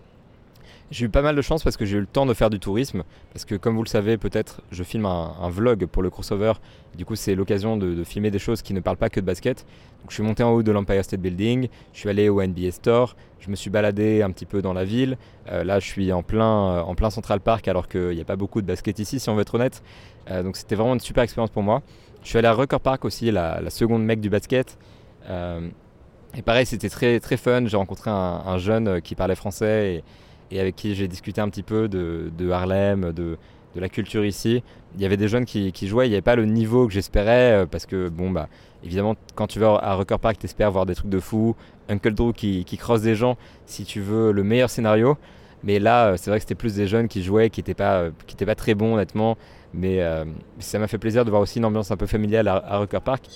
J'ai 0.91 1.07
eu 1.07 1.09
pas 1.09 1.23
mal 1.23 1.37
de 1.37 1.43
chance 1.43 1.63
parce 1.63 1.77
que 1.77 1.85
j'ai 1.85 1.99
eu 1.99 2.01
le 2.01 2.07
temps 2.07 2.27
de 2.27 2.35
faire 2.35 2.51
du 2.51 2.59
tourisme. 2.59 3.05
Parce 3.33 3.45
que, 3.45 3.55
comme 3.55 3.77
vous 3.77 3.85
le 3.85 3.89
savez, 3.89 4.19
peut-être, 4.19 4.61
je 4.73 4.83
filme 4.83 5.07
un, 5.07 5.49
vlog 5.49 5.87
pour 5.87 6.03
le 6.03 6.11
crossover. 6.11 6.55
Du 6.97 7.05
coup, 7.05 7.15
c'est 7.15 7.37
l'occasion 7.37 7.77
de, 7.77 8.03
filmer 8.03 8.33
des 8.33 8.41
choses 8.41 8.61
qui 8.61 8.75
ne 8.75 8.81
parlent 8.81 8.97
pas 8.97 9.09
que 9.09 9.21
de 9.21 9.25
basket. 9.25 9.65
Donc, 10.01 10.11
je 10.11 10.15
suis 10.15 10.23
monté 10.25 10.43
en 10.43 10.51
haut 10.51 10.65
de 10.65 10.73
l'Empire 10.73 11.05
State 11.05 11.21
Building. 11.21 11.69
Je 11.93 11.99
suis 11.99 12.09
allé 12.09 12.29
au 12.29 12.43
NBA 12.43 12.73
Store. 12.73 13.15
Je 13.39 13.51
me 13.51 13.57
suis 13.57 13.71
baladé 13.71 14.23
un 14.23 14.33
petit 14.33 14.47
peu 14.47 14.63
dans 14.63 14.73
la 14.73 14.85
ville. 14.85 15.17
Euh, 15.49 15.63
là, 15.63 15.79
je 15.79 15.87
suis 15.87 16.13
en 16.13 16.25
plein, 16.25 16.71
euh, 16.71 16.81
en 16.83 16.97
plein 16.97 17.11
Central 17.11 17.39
Park 17.39 17.69
alors 17.69 17.87
qu'il 17.87 18.11
n'y 18.11 18.21
a 18.21 18.25
pas 18.25 18.37
beaucoup 18.37 18.61
de 18.61 18.67
basket 18.67 18.99
ici, 18.99 19.21
si 19.21 19.31
on 19.31 19.37
veut 19.37 19.43
être 19.43 19.55
honnête. 19.55 19.85
Euh, 20.29 20.43
donc, 20.43 20.57
c'était 20.57 20.75
vraiment 20.75 20.95
une 20.95 21.01
super 21.01 21.23
expérience 21.23 21.51
pour 21.51 21.63
moi. 21.63 21.83
Je 22.25 22.29
suis 22.29 22.39
allé 22.39 22.49
à 22.49 22.53
Rucker 22.53 22.81
Park 22.81 23.05
aussi, 23.05 23.31
la, 23.31 23.71
seconde 23.71 24.05
mec 24.05 24.21
du 24.21 24.29
basket. 24.29 24.77
et 25.29 26.43
pareil, 26.43 26.67
c'était 26.67 26.89
très, 26.89 27.21
très 27.21 27.37
fun. 27.37 27.65
J'ai 27.67 27.77
rencontré 27.77 28.11
un, 28.11 28.43
un, 28.45 28.59
jeune 28.59 29.01
qui 29.01 29.15
parlait 29.15 29.37
français. 29.37 30.03
Et 30.51 30.61
avec 30.61 30.77
qui 30.77 30.95
j'ai 30.95 31.09
discuté 31.09 31.41
un 31.41 31.49
petit 31.49 31.63
peu 31.63 31.89
de, 31.89 32.51
Harlem, 32.51 33.13
de, 33.13 33.37
la 33.77 33.89
culture 33.89 34.25
ici. 34.25 34.63
Il 34.97 35.03
y 35.03 35.07
avait 35.07 35.17
des 35.17 35.29
jeunes 35.29 35.45
qui, 35.45 35.73
jouaient, 35.87 36.07
il 36.07 36.11
n'y 36.11 36.17
avait 36.17 36.23
pas 36.23 36.37
le 36.37 36.45
niveau 36.45 36.87
que 36.87 36.93
j'espérais 36.93 37.53
euh, 37.53 37.67
parce 37.67 37.87
que, 37.87 38.09
bon, 38.09 38.31
bah, 38.31 38.49
évidemment, 38.83 39.15
quand 39.37 39.47
tu 39.47 39.61
vas 39.61 39.77
à 39.77 39.95
Rucker 39.95 40.19
Park, 40.19 40.39
tu 40.39 40.47
espères 40.47 40.73
voir 40.73 40.87
des 40.87 40.95
trucs 40.95 41.11
de 41.11 41.21
fou. 41.21 41.55
Uncle 41.89 42.13
Drew 42.13 42.33
qui, 42.33 42.65
qui 42.65 42.77
crosse 42.77 43.03
des 43.03 43.15
gens 43.15 43.37
si 43.67 43.85
tu 43.85 44.01
veux 44.01 44.33
le 44.33 44.43
meilleur 44.43 44.71
scénario. 44.71 45.17
Mais 45.63 45.79
là, 45.79 46.09
euh, 46.09 46.17
c'est 46.17 46.31
vrai 46.31 46.39
que 46.39 46.43
c'était 46.43 46.55
plus 46.57 46.75
des 46.75 46.89
jeunes 46.89 47.07
qui 47.07 47.23
jouaient, 47.23 47.51
qui 47.51 47.61
n'étaient 47.61 47.75
pas, 47.75 48.01
euh, 48.01 48.11
pas 48.45 48.55
très 48.55 48.75
bons, 48.75 48.95
honnêtement. 48.95 49.37
Mais 49.73 50.01
ça 50.59 50.81
m'a 50.81 50.89
fait 50.89 50.99
plaisir 50.99 51.25
de 51.25 51.31
voir 51.31 51.43
aussi 51.43 51.59
une 51.59 51.65
ambiance 51.65 51.93
un 51.93 51.97
peu 51.97 52.07
familiale 52.07 52.49
à, 52.49 52.57
à 52.57 52.79
Rucker 52.79 52.99
Park. 53.05 53.27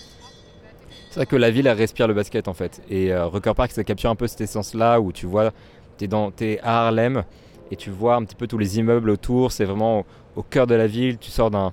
C'est 1.11 1.21
vrai 1.21 1.27
que 1.27 1.37
la 1.37 1.53
ville, 1.53 1.69
elle 1.69 1.79
respire 1.79 2.09
le 2.09 2.15
basket 2.15 2.49
en 2.49 2.55
fait. 2.55 2.83
Et 2.91 3.15
Rucker 3.15 3.53
Park, 3.55 3.71
ça 3.71 3.85
capture 3.85 4.11
un 4.11 4.17
peu 4.17 4.27
cette 4.27 4.41
essence-là 4.41 5.01
où 5.01 5.13
tu 5.13 5.27
vois 5.27 5.53
tu 5.99 6.05
es, 6.45 6.61
à 6.61 6.87
Harlem 6.87 7.25
et 7.71 7.77
tu 7.77 7.91
vois 7.91 8.17
un 8.17 8.25
petit 8.25 8.37
peu 8.37 8.47
tous 8.47 8.59
les 8.59 8.79
immeubles 8.79 9.11
autour. 9.11 9.53
C'est 9.53 9.65
vraiment 9.65 10.05
au, 10.37 10.43
cœur 10.43 10.67
de 10.67 10.75
la 10.75 10.87
ville. 10.87 11.19
Tu 11.19 11.31
sors 11.31 11.51
d'un. 11.51 11.73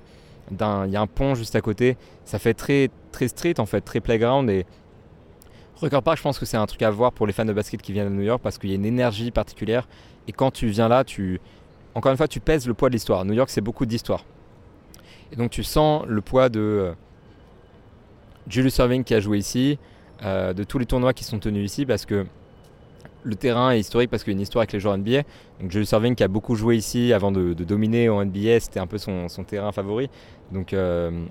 Il 0.50 0.90
y 0.90 0.96
a 0.96 1.00
un 1.00 1.06
pont 1.06 1.34
juste 1.34 1.56
à 1.56 1.60
côté. 1.60 1.96
Ça 2.24 2.38
fait 2.38 2.54
très, 2.54 2.90
très 3.10 3.28
street 3.28 3.54
en 3.58 3.66
fait, 3.66 3.80
très 3.80 4.00
playground. 4.00 4.48
Et 4.50 4.66
Record 5.76 6.02
Park, 6.02 6.18
je 6.18 6.22
pense 6.22 6.38
que 6.38 6.46
c'est 6.46 6.56
un 6.56 6.66
truc 6.66 6.82
à 6.82 6.90
voir 6.90 7.12
pour 7.12 7.26
les 7.26 7.32
fans 7.32 7.44
de 7.44 7.52
basket 7.52 7.80
qui 7.80 7.92
viennent 7.92 8.08
à 8.08 8.10
New 8.10 8.22
York 8.22 8.40
parce 8.42 8.58
qu'il 8.58 8.70
y 8.70 8.72
a 8.72 8.76
une 8.76 8.84
énergie 8.84 9.30
particulière. 9.30 9.88
Et 10.28 10.32
quand 10.32 10.50
tu 10.50 10.66
viens 10.66 10.88
là, 10.88 11.04
tu, 11.04 11.40
encore 11.94 12.12
une 12.12 12.18
fois, 12.18 12.28
tu 12.28 12.40
pèses 12.40 12.66
le 12.66 12.74
poids 12.74 12.88
de 12.88 12.94
l'histoire. 12.94 13.24
New 13.24 13.34
York, 13.34 13.50
c'est 13.50 13.60
beaucoup 13.60 13.86
d'histoire. 13.86 14.24
Et 15.32 15.36
donc 15.36 15.50
tu 15.50 15.64
sens 15.64 16.04
le 16.06 16.20
poids 16.20 16.50
de 16.50 16.60
euh, 16.60 16.92
Julius 18.48 18.76
Irving 18.78 19.02
qui 19.02 19.14
a 19.14 19.20
joué 19.20 19.38
ici, 19.38 19.78
euh, 20.22 20.52
de 20.52 20.62
tous 20.62 20.78
les 20.78 20.86
tournois 20.86 21.14
qui 21.14 21.24
sont 21.24 21.38
tenus 21.38 21.64
ici, 21.64 21.86
parce 21.86 22.04
que 22.04 22.26
le 23.24 23.36
terrain 23.36 23.70
est 23.70 23.80
historique 23.80 24.10
parce 24.10 24.24
qu'il 24.24 24.32
y 24.32 24.34
a 24.34 24.38
une 24.38 24.42
histoire 24.42 24.62
avec 24.62 24.72
les 24.72 24.80
joueurs 24.80 24.96
NBA. 24.96 25.22
Donc 25.60 25.70
Julius 25.70 25.92
Irving 25.92 26.14
qui 26.14 26.24
a 26.24 26.28
beaucoup 26.28 26.54
joué 26.54 26.76
ici 26.76 27.12
avant 27.12 27.32
de, 27.32 27.54
dominer 27.54 28.08
en 28.08 28.24
NBA, 28.24 28.60
c'était 28.60 28.80
un 28.80 28.86
peu 28.86 28.98
son, 28.98 29.26
terrain 29.46 29.72
favori. 29.72 30.10
Donc 30.50 30.72
euh, 30.72 31.24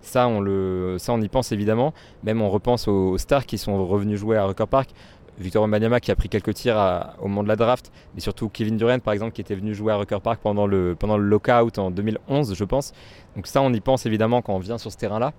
ça, 0.00 0.28
on 0.28 0.40
le, 0.40 0.96
ça, 0.98 1.12
on 1.12 1.20
y 1.20 1.28
pense 1.28 1.52
évidemment. 1.52 1.94
Même 2.24 2.42
on 2.42 2.50
repense 2.50 2.88
aux, 2.88 3.18
stars 3.18 3.46
qui 3.46 3.58
sont 3.58 3.86
revenus 3.86 4.18
jouer 4.18 4.36
à 4.36 4.44
Rucker 4.44 4.66
Park. 4.66 4.90
Victor 5.38 5.62
Wembanyama 5.62 6.00
qui 6.00 6.10
a 6.10 6.16
pris 6.16 6.28
quelques 6.28 6.52
tirs 6.52 7.16
au 7.18 7.26
moment 7.26 7.42
de 7.42 7.48
la 7.48 7.56
draft, 7.56 7.90
mais 8.14 8.20
surtout 8.20 8.50
Kevin 8.50 8.76
Durant 8.76 8.98
par 8.98 9.14
exemple 9.14 9.32
qui 9.32 9.40
était 9.40 9.54
venu 9.54 9.74
jouer 9.74 9.90
à 9.90 9.96
Rucker 9.96 10.20
Park 10.22 10.40
pendant 10.42 10.66
le, 10.66 10.94
pendant 10.98 11.16
le 11.16 11.24
lockout 11.24 11.78
en 11.78 11.90
2011 11.90 12.54
je 12.54 12.64
pense. 12.64 12.92
Donc 13.36 13.46
ça 13.46 13.62
on 13.62 13.72
y 13.72 13.80
pense 13.80 14.04
évidemment 14.04 14.42
quand 14.42 14.54
on 14.54 14.58
vient 14.58 14.76
sur 14.76 14.92
ce 14.92 14.98
terrain-là. 14.98 15.32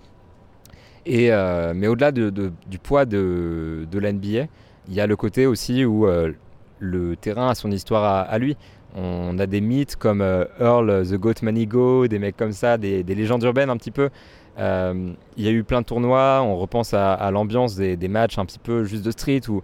Et, 1.05 1.31
euh, 1.31 1.74
mais 1.75 1.88
au-delà 1.88 2.12
de, 2.12 2.29
du 2.29 2.79
poids 2.79 3.05
de, 3.05 3.88
de 3.91 4.00
l'NBA, 4.00 4.48
il 4.88 4.94
y 4.94 5.02
a 5.02 5.08
le 5.08 5.16
côté 5.16 5.46
aussi 5.46 5.86
où 5.86 6.08
euh, 6.08 6.32
le 6.80 7.16
terrain 7.16 7.50
a 7.50 7.56
son 7.56 7.72
histoire 7.72 8.28
à, 8.30 8.38
lui. 8.38 8.58
On 8.96 9.40
a 9.40 9.46
des 9.46 9.62
mythes 9.62 9.96
comme 9.96 10.22
euh, 10.22 10.46
Earl 10.60 11.08
the 11.08 11.16
Goat 11.16 11.36
Manigo, 11.44 12.08
des 12.08 12.20
mecs 12.20 12.36
comme 12.36 12.52
ça, 12.52 12.78
des, 12.78 13.04
légendes 13.04 13.44
urbaines 13.44 13.70
un 13.70 13.78
petit 13.78 13.92
peu. 13.92 14.10
il 14.58 15.16
y 15.38 15.48
a 15.48 15.52
eu 15.52 15.64
plein 15.64 15.82
de 15.82 15.86
tournois, 15.86 16.42
on 16.44 16.58
repense 16.58 16.94
à, 16.94 17.32
l'ambiance 17.32 17.76
des, 17.76 18.08
matchs 18.08 18.38
un 18.38 18.46
petit 18.46 18.60
peu 18.60 18.84
juste 18.84 19.06
de 19.06 19.12
street 19.12 19.42
où 19.50 19.62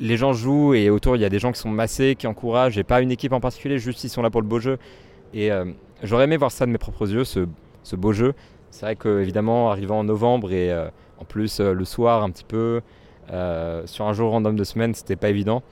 les 0.00 0.16
gens 0.16 0.32
jouent 0.32 0.74
et 0.74 0.90
autour 0.90 1.16
il 1.16 1.22
y 1.22 1.24
a 1.24 1.28
des 1.28 1.38
gens 1.38 1.52
qui 1.52 1.60
sont 1.60 1.68
massés, 1.68 2.16
qui 2.16 2.26
encouragent, 2.26 2.78
et 2.78 2.84
pas 2.84 3.00
une 3.00 3.10
équipe 3.10 3.32
en 3.32 3.40
particulier, 3.40 3.78
juste 3.78 4.02
ils 4.04 4.08
sont 4.08 4.22
là 4.22 4.30
pour 4.30 4.40
le 4.40 4.46
beau 4.46 4.58
jeu. 4.58 4.78
Et 5.34 5.52
euh, 5.52 5.66
j'aurais 6.02 6.24
aimé 6.24 6.36
voir 6.36 6.50
ça 6.50 6.66
de 6.66 6.70
mes 6.70 6.78
propres 6.78 7.10
yeux, 7.10 7.24
ce, 7.24 7.46
beau 7.96 8.12
jeu. 8.12 8.34
C'est 8.70 8.86
vrai 8.86 8.96
qu'évidemment, 8.96 9.70
arrivant 9.70 10.00
en 10.00 10.04
novembre 10.04 10.52
et 10.52 10.72
euh, 10.72 10.88
en 11.18 11.24
plus 11.24 11.60
euh, 11.60 11.72
le 11.72 11.84
soir 11.84 12.22
un 12.22 12.30
petit 12.30 12.44
peu, 12.44 12.80
sur 13.30 14.06
un 14.06 14.12
jour 14.12 14.30
random 14.30 14.56
de 14.56 14.64
semaine, 14.64 14.94
c'était 14.94 15.16
pas 15.16 15.28
évident. 15.28 15.62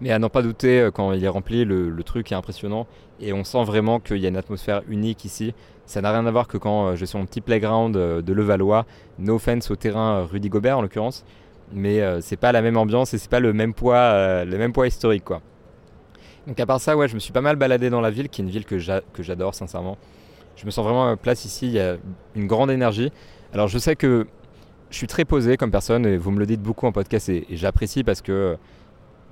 Mais 0.00 0.12
à 0.12 0.18
n'en 0.18 0.28
pas 0.28 0.42
douter, 0.42 0.90
quand 0.94 1.12
il 1.12 1.24
est 1.24 1.28
rempli, 1.28 1.64
le, 1.64 2.02
truc 2.04 2.30
est 2.30 2.34
impressionnant 2.34 2.86
et 3.20 3.32
on 3.32 3.42
sent 3.42 3.64
vraiment 3.64 3.98
qu'il 3.98 4.18
y 4.18 4.26
a 4.26 4.28
une 4.28 4.36
atmosphère 4.36 4.82
unique 4.88 5.24
ici. 5.24 5.54
Ça 5.86 6.00
n'a 6.00 6.12
rien 6.12 6.24
à 6.26 6.30
voir 6.30 6.46
que 6.46 6.56
quand 6.56 6.92
je 6.92 6.96
suis 6.96 7.06
sur 7.08 7.18
mon 7.18 7.26
petit 7.26 7.40
playground 7.40 7.94
de 7.96 8.32
Levallois, 8.32 8.86
no 9.18 9.36
offense 9.36 9.70
au 9.70 9.76
terrain 9.76 10.24
Rudy 10.24 10.50
Gobert 10.50 10.78
en 10.78 10.82
l'occurrence, 10.82 11.24
mais 11.72 12.00
euh, 12.00 12.20
c'est 12.20 12.36
pas 12.36 12.52
la 12.52 12.62
même 12.62 12.76
ambiance 12.76 13.14
et 13.14 13.18
c'est 13.18 13.30
pas 13.30 13.40
le 13.40 13.52
même 13.52 13.74
poids, 13.74 13.96
euh, 13.96 14.44
le 14.44 14.58
même 14.58 14.72
poids 14.72 14.86
historique 14.86 15.24
quoi. 15.24 15.40
Donc 16.46 16.58
à 16.60 16.66
part 16.66 16.80
ça, 16.80 16.96
ouais, 16.96 17.08
je 17.08 17.14
me 17.14 17.20
suis 17.20 17.32
pas 17.32 17.42
mal 17.42 17.56
baladé 17.56 17.90
dans 17.90 18.00
la 18.00 18.10
ville, 18.10 18.28
qui 18.28 18.40
est 18.40 18.44
une 18.44 18.50
ville 18.50 18.64
que 18.64 18.78
j'adore 18.78 19.54
sincèrement. 19.54 19.98
Je 20.56 20.64
me 20.64 20.70
sens 20.70 20.84
vraiment 20.84 21.08
à 21.08 21.16
place 21.16 21.44
ici, 21.44 21.66
il 21.66 21.72
y 21.72 21.80
a 21.80 21.96
une 22.34 22.46
grande 22.46 22.70
énergie. 22.70 23.12
Alors 23.52 23.68
je 23.68 23.78
sais 23.78 23.96
que 23.96 24.26
je 24.90 24.96
suis 24.96 25.06
très 25.06 25.24
posé 25.24 25.56
comme 25.56 25.70
personne 25.70 26.06
et 26.06 26.16
vous 26.16 26.30
me 26.30 26.38
le 26.38 26.46
dites 26.46 26.62
beaucoup 26.62 26.86
en 26.86 26.92
podcast 26.92 27.28
et, 27.28 27.46
j'apprécie 27.50 28.04
parce 28.04 28.22
que 28.22 28.56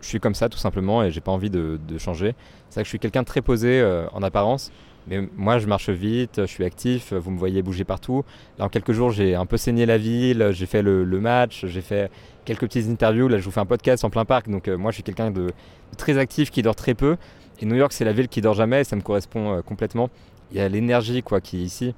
je 0.01 0.09
suis 0.09 0.21
comme 0.21 0.35
ça 0.35 0.49
tout 0.49 0.59
simplement 0.59 1.03
et 1.03 1.11
j'ai 1.11 1.21
pas 1.21 1.33
envie 1.33 1.51
de, 1.51 1.79
changer. 1.99 2.35
C'est 2.69 2.75
vrai 2.75 2.83
que 2.83 2.87
je 2.87 2.91
suis 2.91 2.99
quelqu'un 2.99 3.23
de 3.23 3.27
très 3.27 3.43
posé 3.43 3.81
euh, 3.81 4.07
en 4.13 4.23
apparence, 4.23 4.71
mais 5.07 5.29
moi, 5.37 5.59
je 5.59 5.67
marche 5.67 5.89
vite, 5.89 6.41
je 6.43 6.47
suis 6.47 6.65
actif, 6.65 7.13
vous 7.13 7.31
me 7.31 7.39
voyez 7.39 7.63
bouger 7.63 7.85
partout. 7.85 8.25
Là, 8.59 8.65
en 8.65 8.69
quelques 8.69 8.93
jours, 8.93 9.11
j'ai 9.11 9.35
un 9.37 9.47
peu 9.47 9.57
saigné 9.57 9.87
la 9.87 9.99
ville, 9.99 10.49
j'ai 10.51 10.67
fait 10.67 10.83
le, 10.83 11.05
match, 11.21 11.65
j'ai 11.67 11.81
fait 11.81 12.11
quelques 12.45 12.63
petites 12.63 12.89
interviews. 12.89 13.29
Là, 13.29 13.39
je 13.39 13.45
vous 13.45 13.53
fais 13.53 13.61
un 13.61 13.67
podcast 13.67 14.05
en 14.05 14.11
plein 14.11 14.25
parc. 14.25 14.49
Donc, 14.49 14.67
euh, 14.67 14.77
moi, 14.77 14.91
je 14.91 14.97
suis 14.97 15.03
quelqu'un 15.05 15.31
de, 15.31 15.53
très 15.97 16.19
actif 16.19 16.51
qui 16.51 16.63
dort 16.63 16.75
très 16.75 16.95
peu. 16.95 17.17
Et 17.61 17.67
New 17.67 17.77
York, 17.77 17.93
c'est 17.93 18.05
la 18.05 18.13
ville 18.13 18.29
qui 18.29 18.41
dort 18.41 18.55
jamais 18.55 18.81
et 18.81 18.85
ça 18.85 18.97
me 18.97 19.01
correspond 19.01 19.55
euh, 19.59 19.63
complètement. 19.63 20.11
Il 20.51 20.59
y 20.59 20.61
a 20.61 20.69
l'énergie 20.69 21.23
quoi 21.23 21.41
qui 21.41 21.59
est 21.59 21.65
ici. 21.65 21.95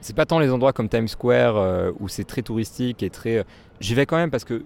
C'est 0.00 0.16
pas 0.16 0.26
tant 0.26 0.38
les 0.38 0.50
endroits 0.50 0.72
comme 0.72 0.88
Times 0.88 1.08
Square 1.08 1.56
euh, 1.56 1.92
où 2.00 2.08
c'est 2.08 2.24
très 2.24 2.42
touristique 2.42 3.02
et 3.02 3.10
très. 3.10 3.44
J'y 3.80 3.94
vais 3.94 4.06
quand 4.06 4.16
même 4.16 4.30
parce 4.30 4.44
que, 4.44 4.62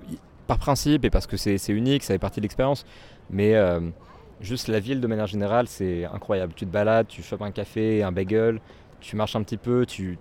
par 0.46 0.58
principe 0.58 1.04
et 1.04 1.10
parce 1.10 1.26
que 1.26 1.36
c'est 1.36 1.58
unique, 1.68 2.04
ça 2.04 2.14
fait 2.14 2.18
partie 2.18 2.40
de 2.40 2.44
l'expérience. 2.44 2.84
Mais 3.30 3.54
Juste 4.40 4.68
la 4.68 4.80
ville 4.80 5.00
de 5.00 5.06
manière 5.06 5.26
générale, 5.26 5.68
c'est 5.68 6.04
incroyable. 6.04 6.52
Tu 6.54 6.66
te 6.66 6.70
balades, 6.70 7.06
tu 7.06 7.22
chopes 7.22 7.42
un 7.42 7.50
café, 7.50 8.02
un 8.02 8.12
bagel, 8.12 8.60
tu 9.00 9.16
marches 9.16 9.36
un 9.36 9.42
petit 9.42 9.56
peu, 9.56 9.86
tu 9.86 10.18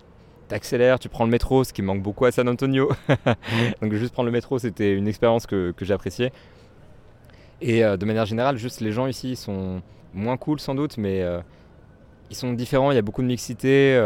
t'accélères, 0.48 0.98
tu 0.98 1.08
prends 1.08 1.24
le 1.24 1.30
métro, 1.30 1.64
ce 1.64 1.72
qui 1.72 1.82
manque 1.82 2.02
beaucoup 2.02 2.24
à 2.24 2.32
San 2.32 2.48
Antonio. 2.48 2.90
Donc 3.82 3.92
juste 3.94 4.12
prendre 4.12 4.26
le 4.26 4.32
métro, 4.32 4.58
c'était 4.58 4.94
une 4.94 5.08
expérience 5.08 5.46
que, 5.46 5.72
que 5.72 5.84
j'appréciais. 5.84 6.32
Et 7.60 7.84
euh, 7.84 7.96
de 7.96 8.04
manière 8.06 8.26
générale, 8.26 8.56
juste 8.56 8.80
les 8.80 8.92
gens 8.92 9.06
ici 9.06 9.36
sont 9.36 9.82
moins 10.12 10.36
cool 10.36 10.60
sans 10.60 10.74
doute, 10.74 10.96
mais 10.96 11.22
euh, 11.22 11.40
ils 12.30 12.36
sont 12.36 12.52
différents, 12.52 12.92
il 12.92 12.94
y 12.94 12.98
a 12.98 13.02
beaucoup 13.02 13.22
de 13.22 13.26
mixité. 13.26 14.00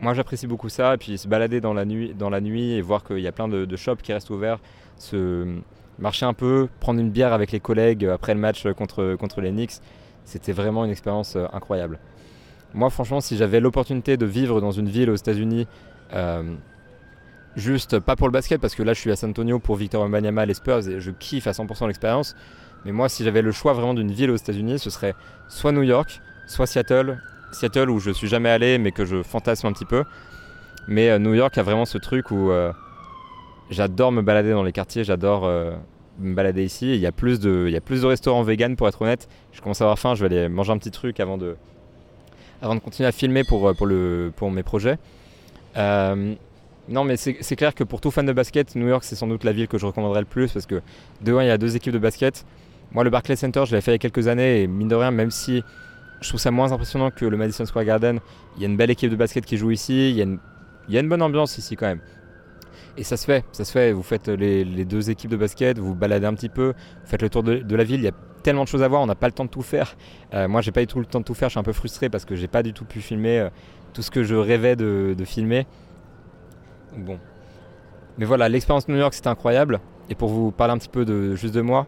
Moi 0.00 0.14
j'apprécie 0.14 0.46
beaucoup 0.46 0.68
ça, 0.68 0.94
et 0.94 0.96
puis 0.96 1.18
se 1.18 1.26
balader 1.26 1.60
dans 1.60 1.74
la 1.74 1.84
nuit, 1.84 2.14
dans 2.14 2.30
la 2.30 2.40
nuit 2.40 2.72
et 2.72 2.80
voir 2.80 3.02
qu'il 3.04 3.18
y 3.18 3.26
a 3.26 3.32
plein 3.32 3.48
de, 3.48 3.64
de 3.64 3.76
shops 3.76 4.02
qui 4.02 4.12
restent 4.12 4.30
ouverts, 4.30 4.58
se, 4.96 5.60
marcher 5.98 6.26
un 6.26 6.34
peu, 6.34 6.68
prendre 6.80 7.00
une 7.00 7.10
bière 7.10 7.32
avec 7.32 7.52
les 7.52 7.60
collègues 7.60 8.04
après 8.06 8.34
le 8.34 8.40
match 8.40 8.66
contre, 8.72 9.16
contre 9.16 9.40
les 9.40 9.50
Knicks, 9.50 9.80
c'était 10.24 10.52
vraiment 10.52 10.84
une 10.84 10.90
expérience 10.90 11.36
euh, 11.36 11.46
incroyable. 11.52 11.98
Moi, 12.74 12.90
franchement, 12.90 13.20
si 13.20 13.36
j'avais 13.36 13.60
l'opportunité 13.60 14.16
de 14.16 14.26
vivre 14.26 14.60
dans 14.60 14.70
une 14.70 14.88
ville 14.88 15.10
aux 15.10 15.16
États-Unis, 15.16 15.66
euh, 16.12 16.54
juste 17.56 17.98
pas 17.98 18.14
pour 18.14 18.28
le 18.28 18.32
basket, 18.32 18.60
parce 18.60 18.74
que 18.74 18.82
là, 18.82 18.92
je 18.92 19.00
suis 19.00 19.10
à 19.10 19.16
San 19.16 19.30
Antonio 19.30 19.58
pour 19.58 19.76
Victor 19.76 20.02
Wembanyama, 20.02 20.44
les 20.44 20.54
Spurs, 20.54 20.86
et 20.88 21.00
je 21.00 21.10
kiffe 21.10 21.46
à 21.46 21.52
100% 21.52 21.86
l'expérience. 21.86 22.36
Mais 22.84 22.92
moi, 22.92 23.08
si 23.08 23.24
j'avais 23.24 23.42
le 23.42 23.52
choix 23.52 23.72
vraiment 23.72 23.94
d'une 23.94 24.12
ville 24.12 24.30
aux 24.30 24.36
États-Unis, 24.36 24.78
ce 24.78 24.90
serait 24.90 25.14
soit 25.48 25.72
New 25.72 25.82
York, 25.82 26.20
soit 26.46 26.66
Seattle. 26.66 27.18
Seattle 27.52 27.90
où 27.90 27.98
je 28.00 28.10
suis 28.10 28.28
jamais 28.28 28.50
allé, 28.50 28.78
mais 28.78 28.92
que 28.92 29.04
je 29.04 29.22
fantasme 29.22 29.66
un 29.66 29.72
petit 29.72 29.84
peu. 29.84 30.04
Mais 30.86 31.10
euh, 31.10 31.18
New 31.18 31.34
York 31.34 31.56
a 31.58 31.62
vraiment 31.62 31.84
ce 31.84 31.98
truc 31.98 32.30
où 32.30 32.50
J'adore 33.70 34.12
me 34.12 34.22
balader 34.22 34.50
dans 34.50 34.62
les 34.62 34.72
quartiers, 34.72 35.04
j'adore 35.04 35.44
euh, 35.44 35.72
me 36.18 36.34
balader 36.34 36.64
ici. 36.64 36.94
Il 36.94 37.00
y, 37.00 37.06
a 37.06 37.12
plus 37.12 37.38
de, 37.38 37.64
il 37.68 37.72
y 37.72 37.76
a 37.76 37.82
plus 37.82 38.02
de 38.02 38.06
restaurants 38.06 38.42
vegan 38.42 38.76
pour 38.76 38.88
être 38.88 39.02
honnête. 39.02 39.28
Je 39.52 39.60
commence 39.60 39.80
à 39.82 39.84
avoir 39.84 39.98
faim, 39.98 40.14
je 40.14 40.24
vais 40.24 40.34
aller 40.34 40.48
manger 40.48 40.72
un 40.72 40.78
petit 40.78 40.90
truc 40.90 41.20
avant 41.20 41.36
de, 41.36 41.56
avant 42.62 42.74
de 42.74 42.80
continuer 42.80 43.06
à 43.06 43.12
filmer 43.12 43.44
pour, 43.44 43.68
euh, 43.68 43.74
pour, 43.74 43.86
le, 43.86 44.32
pour 44.34 44.50
mes 44.50 44.62
projets. 44.62 44.98
Euh, 45.76 46.34
non, 46.88 47.04
mais 47.04 47.18
c'est 47.18 47.56
clair 47.56 47.74
que 47.74 47.84
pour 47.84 48.00
tout 48.00 48.10
fan 48.10 48.24
de 48.24 48.32
basket, 48.32 48.74
New 48.74 48.88
York, 48.88 49.04
c'est 49.04 49.16
sans 49.16 49.26
doute 49.26 49.44
la 49.44 49.52
ville 49.52 49.68
que 49.68 49.76
je 49.76 49.84
recommanderais 49.84 50.20
le 50.20 50.26
plus 50.26 50.50
parce 50.50 50.64
que 50.64 50.80
de 51.20 51.38
il 51.42 51.46
y 51.46 51.50
a 51.50 51.58
deux 51.58 51.76
équipes 51.76 51.92
de 51.92 51.98
basket. 51.98 52.46
Moi, 52.92 53.04
le 53.04 53.10
Barclays 53.10 53.36
Center, 53.36 53.64
je 53.66 53.76
l'ai 53.76 53.82
fait 53.82 53.90
il 53.90 53.94
y 53.94 53.96
a 53.96 53.98
quelques 53.98 54.26
années 54.26 54.62
et 54.62 54.66
mine 54.66 54.88
de 54.88 54.94
rien, 54.94 55.10
même 55.10 55.30
si 55.30 55.62
je 56.20 56.28
trouve 56.28 56.40
ça 56.40 56.50
moins 56.50 56.72
impressionnant 56.72 57.10
que 57.10 57.24
le 57.24 57.36
Madison 57.36 57.64
Square 57.64 57.84
Garden, 57.84 58.20
il 58.56 58.62
y 58.62 58.64
a 58.64 58.68
une 58.68 58.76
belle 58.76 58.90
équipe 58.90 59.10
de 59.10 59.16
basket 59.16 59.44
qui 59.44 59.56
joue 59.56 59.70
ici, 59.70 60.10
il 60.10 60.16
y 60.16 60.22
a 60.96 61.00
une, 61.00 61.08
bonne 61.08 61.22
ambiance 61.22 61.58
ici 61.58 61.76
quand 61.76 61.86
même. 61.86 62.00
Et 62.96 63.04
ça 63.04 63.16
se 63.16 63.24
fait, 63.24 63.44
ça 63.52 63.64
se 63.64 63.70
fait. 63.70 63.92
Vous 63.92 64.02
faites 64.02 64.28
les, 64.28 64.84
deux 64.84 65.10
équipes 65.10 65.30
de 65.30 65.36
basket, 65.36 65.78
vous, 65.78 65.88
vous 65.88 65.94
baladez 65.94 66.26
un 66.26 66.34
petit 66.34 66.48
peu, 66.48 66.68
vous 66.68 67.06
faites 67.06 67.22
le 67.22 67.30
tour 67.30 67.44
de, 67.44 67.76
la 67.76 67.84
ville. 67.84 68.00
Il 68.00 68.04
y 68.04 68.08
a 68.08 68.14
tellement 68.42 68.64
de 68.64 68.68
choses 68.68 68.82
à 68.82 68.88
voir, 68.88 69.00
on 69.00 69.06
n'a 69.06 69.14
pas 69.14 69.28
le 69.28 69.32
temps 69.32 69.44
de 69.44 69.50
tout 69.50 69.62
faire. 69.62 69.96
Euh, 70.34 70.48
moi, 70.48 70.60
j'ai 70.60 70.72
pas 70.72 70.82
eu 70.82 70.86
tout 70.86 70.98
le 70.98 71.06
temps 71.06 71.20
de 71.20 71.24
tout 71.24 71.34
faire. 71.34 71.48
Je 71.48 71.52
suis 71.52 71.60
un 71.60 71.64
peu 71.64 71.72
frustré 71.72 72.08
parce 72.08 72.24
que 72.24 72.34
j'ai 72.34 72.48
pas 72.48 72.64
du 72.64 72.72
tout 72.72 72.84
pu 72.84 73.00
filmer 73.00 73.38
euh, 73.38 73.50
tout 73.92 74.02
ce 74.02 74.10
que 74.10 74.24
je 74.24 74.34
rêvais 74.34 74.74
de, 74.74 75.14
filmer. 75.24 75.66
Bon, 76.96 77.18
mais 78.16 78.24
voilà, 78.24 78.48
l'expérience 78.48 78.88
New 78.88 78.96
York 78.96 79.14
c'était 79.14 79.28
incroyable. 79.28 79.78
Et 80.10 80.16
pour 80.16 80.30
vous 80.30 80.50
parler 80.50 80.72
un 80.72 80.78
petit 80.78 80.88
peu 80.88 81.04
de 81.04 81.36
juste 81.36 81.54
de 81.54 81.60
moi, 81.60 81.86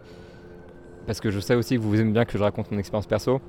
parce 1.07 1.21
que 1.21 1.31
je 1.31 1.41
sais 1.41 1.57
aussi 1.57 1.75
que 1.75 1.81
vous 1.81 1.99
aimez 2.01 2.13
bien 2.13 2.25
que 2.25 2.39
je 2.39 2.43
raconte 2.43 2.71
mon 2.71 2.79
expérience 2.79 3.07
perso. 3.07 3.41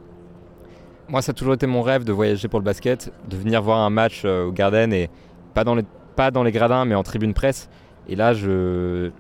Moi, 1.12 1.22
ça 1.22 1.32
a 1.32 1.34
toujours 1.34 1.54
été 1.54 1.68
mon 1.68 1.82
rêve 1.82 2.06
de 2.06 2.14
voyager 2.14 2.48
pour 2.48 2.58
le 2.58 2.64
basket, 2.64 3.12
de 3.28 3.36
venir 3.36 3.62
voir 3.62 3.80
un 3.80 3.90
match 3.90 4.22
euh, 4.24 4.46
au 4.46 4.54
Garden 4.54 4.94
et 4.94 5.10
pas 5.54 5.66
dans 5.66 5.76
les 5.76 5.84
pas 6.16 6.32
dans 6.32 6.42
les 6.42 6.54
gradins, 6.54 6.86
mais 6.86 6.96
en 6.96 7.04
tribune 7.04 7.34
presse. 7.34 7.70
Et 8.08 8.16
là, 8.16 8.32
je, 8.32 9.12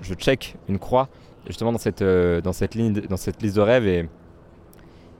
je 0.00 0.14
check 0.14 0.54
une 0.68 0.78
croix, 0.78 1.08
justement 1.48 1.72
dans 1.72 1.78
cette, 1.78 2.02
euh, 2.02 2.40
dans 2.40 2.52
cette, 2.52 2.76
ligne, 2.76 2.92
dans 2.92 3.16
cette 3.16 3.42
liste 3.42 3.56
de 3.56 3.62
rêves. 3.62 3.88
Et 3.88 4.08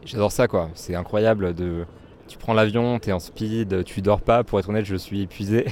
j'adore 0.04 0.30
ça, 0.30 0.46
quoi. 0.46 0.70
C'est 0.74 0.94
incroyable. 0.94 1.52
De, 1.52 1.84
tu 2.28 2.38
prends 2.38 2.54
l'avion, 2.54 3.00
tu 3.00 3.10
es 3.10 3.12
en 3.12 3.18
speed, 3.18 3.82
tu 3.82 4.00
dors 4.00 4.20
pas. 4.20 4.44
Pour 4.44 4.60
être 4.60 4.68
honnête, 4.68 4.84
je 4.84 4.94
suis 4.94 5.22
épuisé. 5.22 5.66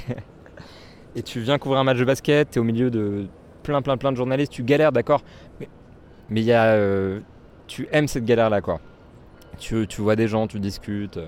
et 1.14 1.23
tu 1.23 1.38
viens 1.38 1.59
couvrir 1.59 1.79
un 1.79 1.85
match 1.85 1.99
de 1.99 2.05
basket, 2.05 2.51
tu 2.51 2.59
es 2.59 2.61
au 2.61 2.64
milieu 2.64 2.90
de 2.90 3.27
plein, 3.62 3.81
plein, 3.81 3.97
plein 3.97 4.11
de 4.11 4.16
journalistes. 4.16 4.51
Tu 4.51 4.64
galères, 4.64 4.90
d'accord. 4.90 5.23
Mais 5.61 6.40
il 6.40 6.47
y 6.47 6.53
a, 6.53 6.64
euh, 6.64 7.21
tu 7.68 7.87
aimes 7.92 8.09
cette 8.09 8.25
galère-là, 8.25 8.61
quoi. 8.61 8.81
Tu, 9.59 9.87
tu 9.87 10.01
vois 10.01 10.16
des 10.16 10.29
gens, 10.29 10.47
tu 10.47 10.61
discutes. 10.61 11.18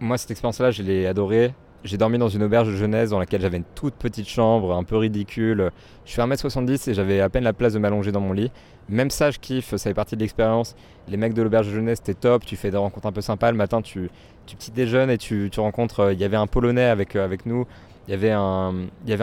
Moi, 0.00 0.16
cette 0.16 0.30
expérience-là, 0.30 0.70
je 0.70 0.82
l'ai 0.82 1.06
adorée. 1.06 1.52
J'ai 1.82 1.96
dormi 1.96 2.18
dans 2.18 2.28
une 2.28 2.42
auberge 2.42 2.68
de 2.68 2.76
jeunesse 2.76 3.10
dans 3.10 3.18
laquelle 3.18 3.40
j'avais 3.40 3.56
une 3.56 3.64
toute 3.74 3.94
petite 3.94 4.28
chambre, 4.28 4.74
un 4.74 4.84
peu 4.84 4.96
ridicule. 4.96 5.70
Je 6.04 6.12
fais 6.12 6.20
1m70 6.20 6.90
et 6.90 6.94
j'avais 6.94 7.20
à 7.20 7.30
peine 7.30 7.44
la 7.44 7.54
place 7.54 7.72
de 7.72 7.78
m'allonger 7.78 8.12
dans 8.12 8.20
mon 8.20 8.34
lit. 8.34 8.50
Même 8.90 9.08
ça, 9.10 9.30
je 9.30 9.38
kiffe, 9.38 9.70
ça 9.76 9.90
fait 9.90 9.94
partie 9.94 10.14
de 10.14 10.20
l'expérience. 10.20 10.74
Les 11.08 11.16
mecs 11.16 11.32
de 11.32 11.40
l'auberge 11.40 11.68
de 11.68 11.72
jeunesse, 11.72 11.98
c'était 12.04 12.18
top. 12.18 12.44
Tu 12.44 12.56
fais 12.56 12.70
des 12.70 12.76
rencontres 12.76 13.06
un 13.06 13.12
peu 13.12 13.22
sympas. 13.22 13.50
Le 13.50 13.56
matin, 13.56 13.80
tu, 13.80 14.10
tu 14.46 14.56
petit 14.56 14.70
déjeunes 14.72 15.10
et 15.10 15.16
tu, 15.16 15.48
tu 15.50 15.60
rencontres. 15.60 16.00
Euh, 16.00 16.12
il 16.12 16.20
y 16.20 16.24
avait 16.24 16.36
un 16.36 16.46
Polonais 16.46 16.84
avec, 16.84 17.16
euh, 17.16 17.34
nous. 17.46 17.66
Il 18.08 18.10
y, 18.10 18.14
avait 18.14 18.30
un, 18.30 18.72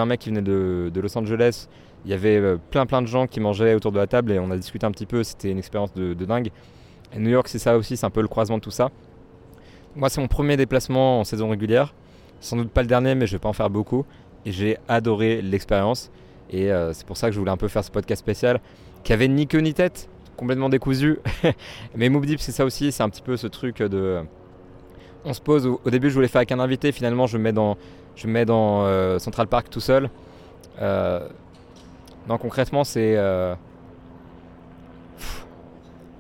mec 0.05 0.19
qui 0.19 0.29
venait 0.29 0.41
de, 0.41 0.91
Los 0.95 1.15
Angeles. 1.15 1.67
Il 2.05 2.11
y 2.11 2.13
avait 2.13 2.37
euh, 2.37 2.57
plein 2.71 2.85
plein 2.85 3.01
de 3.01 3.07
gens 3.07 3.27
qui 3.27 3.39
mangeaient 3.39 3.73
autour 3.75 3.91
de 3.91 3.97
la 3.97 4.07
table 4.07 4.31
et 4.31 4.39
on 4.39 4.49
a 4.49 4.57
discuté 4.57 4.85
un 4.85 4.91
petit 4.91 5.05
peu. 5.05 5.23
C'était 5.23 5.51
une 5.51 5.59
expérience 5.59 5.93
de 5.93 6.13
dingue. 6.13 6.49
Et 7.13 7.19
New 7.19 7.29
York, 7.29 7.47
c'est 7.47 7.59
ça 7.59 7.77
aussi, 7.77 7.97
c'est 7.97 8.05
un 8.05 8.09
peu 8.09 8.21
le 8.21 8.27
croisement 8.27 8.57
de 8.57 8.63
tout 8.63 8.71
ça. 8.71 8.89
Moi, 9.95 10.09
c'est 10.09 10.21
mon 10.21 10.27
premier 10.27 10.57
déplacement 10.57 11.21
en 11.21 11.23
saison 11.23 11.49
régulière. 11.49 11.93
Sans 12.39 12.55
doute 12.55 12.69
pas 12.69 12.81
le 12.81 12.87
dernier, 12.87 13.15
mais 13.15 13.25
je 13.25 13.33
vais 13.33 13.39
pas 13.39 13.49
en 13.49 13.53
faire 13.53 13.69
beaucoup. 13.69 14.05
Et 14.45 14.51
j'ai 14.51 14.77
adoré 14.87 15.41
l'expérience. 15.41 16.11
Et 16.49 16.71
euh, 16.71 16.93
c'est 16.93 17.05
pour 17.05 17.17
ça 17.17 17.27
que 17.27 17.33
je 17.33 17.39
voulais 17.39 17.51
un 17.51 17.57
peu 17.57 17.67
faire 17.67 17.83
ce 17.83 17.91
podcast 17.91 18.19
spécial 18.19 18.61
qui 19.03 19.13
avait 19.13 19.27
ni 19.27 19.47
queue 19.47 19.59
ni 19.59 19.73
tête, 19.73 20.09
complètement 20.35 20.69
décousu. 20.69 21.19
mais 21.95 22.09
Move 22.09 22.25
Deep, 22.25 22.39
c'est 22.39 22.51
ça 22.51 22.65
aussi, 22.65 22.91
c'est 22.91 23.03
un 23.03 23.09
petit 23.09 23.21
peu 23.21 23.37
ce 23.37 23.47
truc 23.47 23.81
de. 23.81 24.21
On 25.25 25.33
se 25.33 25.41
pose. 25.41 25.65
Au, 25.65 25.89
début, 25.89 26.09
je 26.09 26.15
voulais 26.15 26.27
faire 26.27 26.39
avec 26.39 26.51
un 26.51 26.59
invité. 26.59 26.91
Finalement, 26.91 27.27
je 27.27 27.37
me 27.37 27.43
mets 27.43 27.53
dans, 27.53 27.77
je 28.15 28.27
mets 28.27 28.45
dans 28.45 28.85
euh, 28.85 29.19
Central 29.19 29.47
Park 29.47 29.69
tout 29.69 29.79
seul. 29.79 30.09
Euh, 30.79 31.27
non, 32.29 32.37
concrètement, 32.37 32.83
c'est. 32.83 33.15
je 33.15 33.55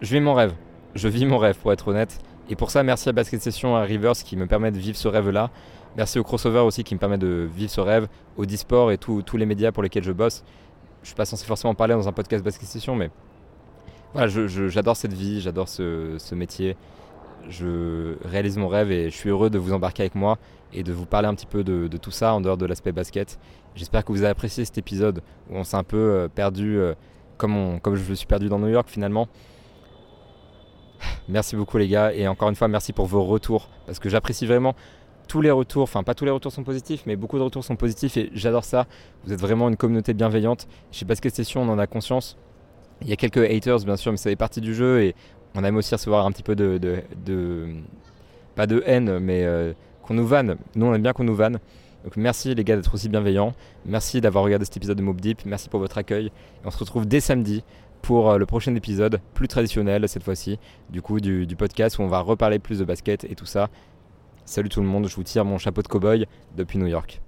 vis 0.01 0.19
mon 0.19 0.33
rêve. 0.33 0.53
Je 0.97 1.07
vis 1.07 1.27
mon 1.27 1.37
rêve, 1.37 1.55
pour 1.59 1.71
être 1.71 1.89
honnête. 1.89 2.19
Et 2.49 2.55
pour 2.55 2.71
ça, 2.71 2.81
merci 2.81 3.07
à 3.07 3.11
Basket 3.11 3.39
Session, 3.39 3.75
à 3.75 3.83
Rivers 3.83 4.13
qui 4.13 4.35
me 4.35 4.47
permet 4.47 4.71
de 4.71 4.79
vivre 4.79 4.97
ce 4.97 5.07
rêve-là. 5.07 5.51
Merci 5.95 6.17
au 6.17 6.23
crossover 6.23 6.61
aussi 6.61 6.83
qui 6.83 6.95
me 6.95 6.99
permet 6.99 7.19
de 7.19 7.47
vivre 7.55 7.69
ce 7.69 7.81
rêve, 7.81 8.07
au 8.35 8.47
Disport 8.47 8.91
et 8.91 8.97
tous 8.97 9.37
les 9.37 9.45
médias 9.45 9.71
pour 9.71 9.83
lesquels 9.83 10.03
je 10.03 10.11
bosse. 10.11 10.43
Je 11.03 11.09
suis 11.09 11.15
pas 11.15 11.25
censé 11.25 11.45
forcément 11.45 11.75
parler 11.75 11.93
dans 11.93 12.07
un 12.07 12.11
podcast 12.11 12.43
Basket 12.43 12.67
Session, 12.67 12.95
mais 12.95 13.11
voilà, 14.13 14.27
j'adore 14.27 14.95
cette 14.95 15.13
vie, 15.13 15.39
j'adore 15.39 15.69
ce, 15.69 16.33
métier. 16.33 16.75
Je 17.47 18.15
réalise 18.25 18.57
mon 18.57 18.67
rêve 18.67 18.91
et 18.91 19.11
je 19.11 19.15
suis 19.15 19.29
heureux 19.29 19.51
de 19.51 19.59
vous 19.59 19.73
embarquer 19.73 20.01
avec 20.01 20.15
moi 20.15 20.39
et 20.73 20.81
de 20.81 20.93
vous 20.93 21.05
parler 21.05 21.27
un 21.27 21.35
petit 21.35 21.45
peu 21.45 21.63
de, 21.63 21.95
tout 21.97 22.09
ça 22.09 22.33
en 22.33 22.41
dehors 22.41 22.57
de 22.57 22.65
l'aspect 22.65 22.91
basket. 22.91 23.37
J'espère 23.75 24.03
que 24.03 24.11
vous 24.11 24.23
avez 24.23 24.31
apprécié 24.31 24.65
cet 24.65 24.79
épisode 24.79 25.21
où 25.51 25.57
on 25.57 25.63
s'est 25.63 25.77
un 25.77 25.83
peu 25.83 25.97
euh, 25.97 26.27
perdu, 26.27 26.79
euh, 26.79 26.95
comme, 27.37 27.79
comme 27.81 27.93
je 27.93 28.09
me 28.09 28.15
suis 28.15 28.25
perdu 28.25 28.49
dans 28.49 28.57
New 28.57 28.69
York 28.69 28.89
finalement. 28.89 29.27
Merci 31.29 31.57
beaucoup 31.57 31.77
les 31.77 31.89
gars 31.89 32.13
et 32.13 32.25
encore 32.27 32.47
une 32.47 32.55
fois 32.55 32.69
merci 32.69 32.93
pour 32.93 33.05
vos 33.05 33.23
retours 33.23 33.69
parce 33.85 33.99
que 33.99 34.07
j'apprécie 34.07 34.45
vraiment 34.45 34.75
tous 35.27 35.41
les 35.41 35.51
retours, 35.51 35.83
enfin 35.83 36.01
pas 36.03 36.15
tous 36.15 36.23
les 36.23 36.31
retours 36.31 36.53
sont 36.53 36.63
positifs 36.63 37.03
mais 37.05 37.17
beaucoup 37.17 37.37
de 37.37 37.43
retours 37.43 37.65
sont 37.65 37.75
positifs 37.75 38.15
et 38.15 38.29
j'adore 38.33 38.63
ça. 38.63 38.87
Vous 39.25 39.33
êtes 39.33 39.39
vraiment 39.41 39.67
une 39.67 39.75
communauté 39.75 40.13
bienveillante. 40.13 40.67
Je 40.91 40.99
sais 40.99 41.05
pas 41.05 41.15
ce 41.15 41.21
que 41.21 41.29
Session 41.29 41.63
on 41.63 41.69
en 41.69 41.79
a 41.79 41.85
conscience. 41.85 42.37
Il 43.01 43.09
y 43.09 43.13
a 43.13 43.17
quelques 43.17 43.39
haters 43.39 43.79
bien 43.79 43.97
sûr 43.97 44.11
mais 44.11 44.17
ça 44.17 44.29
fait 44.29 44.37
partie 44.37 44.61
du 44.61 44.73
jeu 44.73 45.01
et 45.01 45.15
on 45.53 45.65
aime 45.65 45.75
aussi 45.75 45.93
recevoir 45.93 46.25
un 46.25 46.31
petit 46.31 46.43
peu 46.43 46.55
de, 46.55 46.79
pas 48.55 48.65
de 48.65 48.81
haine 48.85 49.19
mais 49.19 49.43
euh, 49.43 49.73
qu'on 50.03 50.13
nous 50.13 50.27
vanne. 50.27 50.55
Nous 50.75 50.85
on 50.85 50.93
aime 50.93 51.03
bien 51.03 51.11
qu'on 51.11 51.25
nous 51.25 51.35
vanne. 51.35 51.59
Donc 52.05 52.15
merci 52.15 52.55
les 52.55 52.63
gars 52.63 52.77
d'être 52.77 52.93
aussi 52.93 53.09
bienveillants. 53.09 53.53
Merci 53.85 54.21
d'avoir 54.21 54.45
regardé 54.45 54.63
cet 54.63 54.77
épisode 54.77 54.97
de 54.97 55.03
Mob 55.03 55.19
Deep. 55.19 55.45
Merci 55.45 55.67
pour 55.67 55.81
votre 55.81 55.97
accueil. 55.97 56.31
On 56.63 56.71
se 56.71 56.77
retrouve 56.77 57.05
dès 57.05 57.19
samedi 57.19 57.65
pour 58.07 58.31
euh, 58.31 58.37
le 58.37 58.45
prochain 58.45 58.73
épisode, 58.73 59.19
plus 59.33 59.49
traditionnel 59.49 60.07
cette 60.07 60.23
fois-ci, 60.23 60.59
du 60.89 61.01
coup 61.01 61.19
du, 61.19 61.45
podcast 61.57 61.99
où 61.99 62.03
on 62.03 62.07
va 62.07 62.21
reparler 62.21 62.57
plus 62.57 62.79
de 62.79 62.85
basket 62.85 63.25
et 63.25 63.35
tout 63.35 63.45
ça. 63.45 63.69
Salut 64.45 64.69
tout 64.69 64.79
le 64.79 64.87
monde, 64.87 65.09
je 65.09 65.15
vous 65.17 65.23
tire 65.23 65.43
mon 65.43 65.57
chapeau 65.57 65.81
de 65.81 65.89
cow-boy 65.89 66.25
depuis 66.55 66.79
New 66.79 66.87
York. 66.87 67.21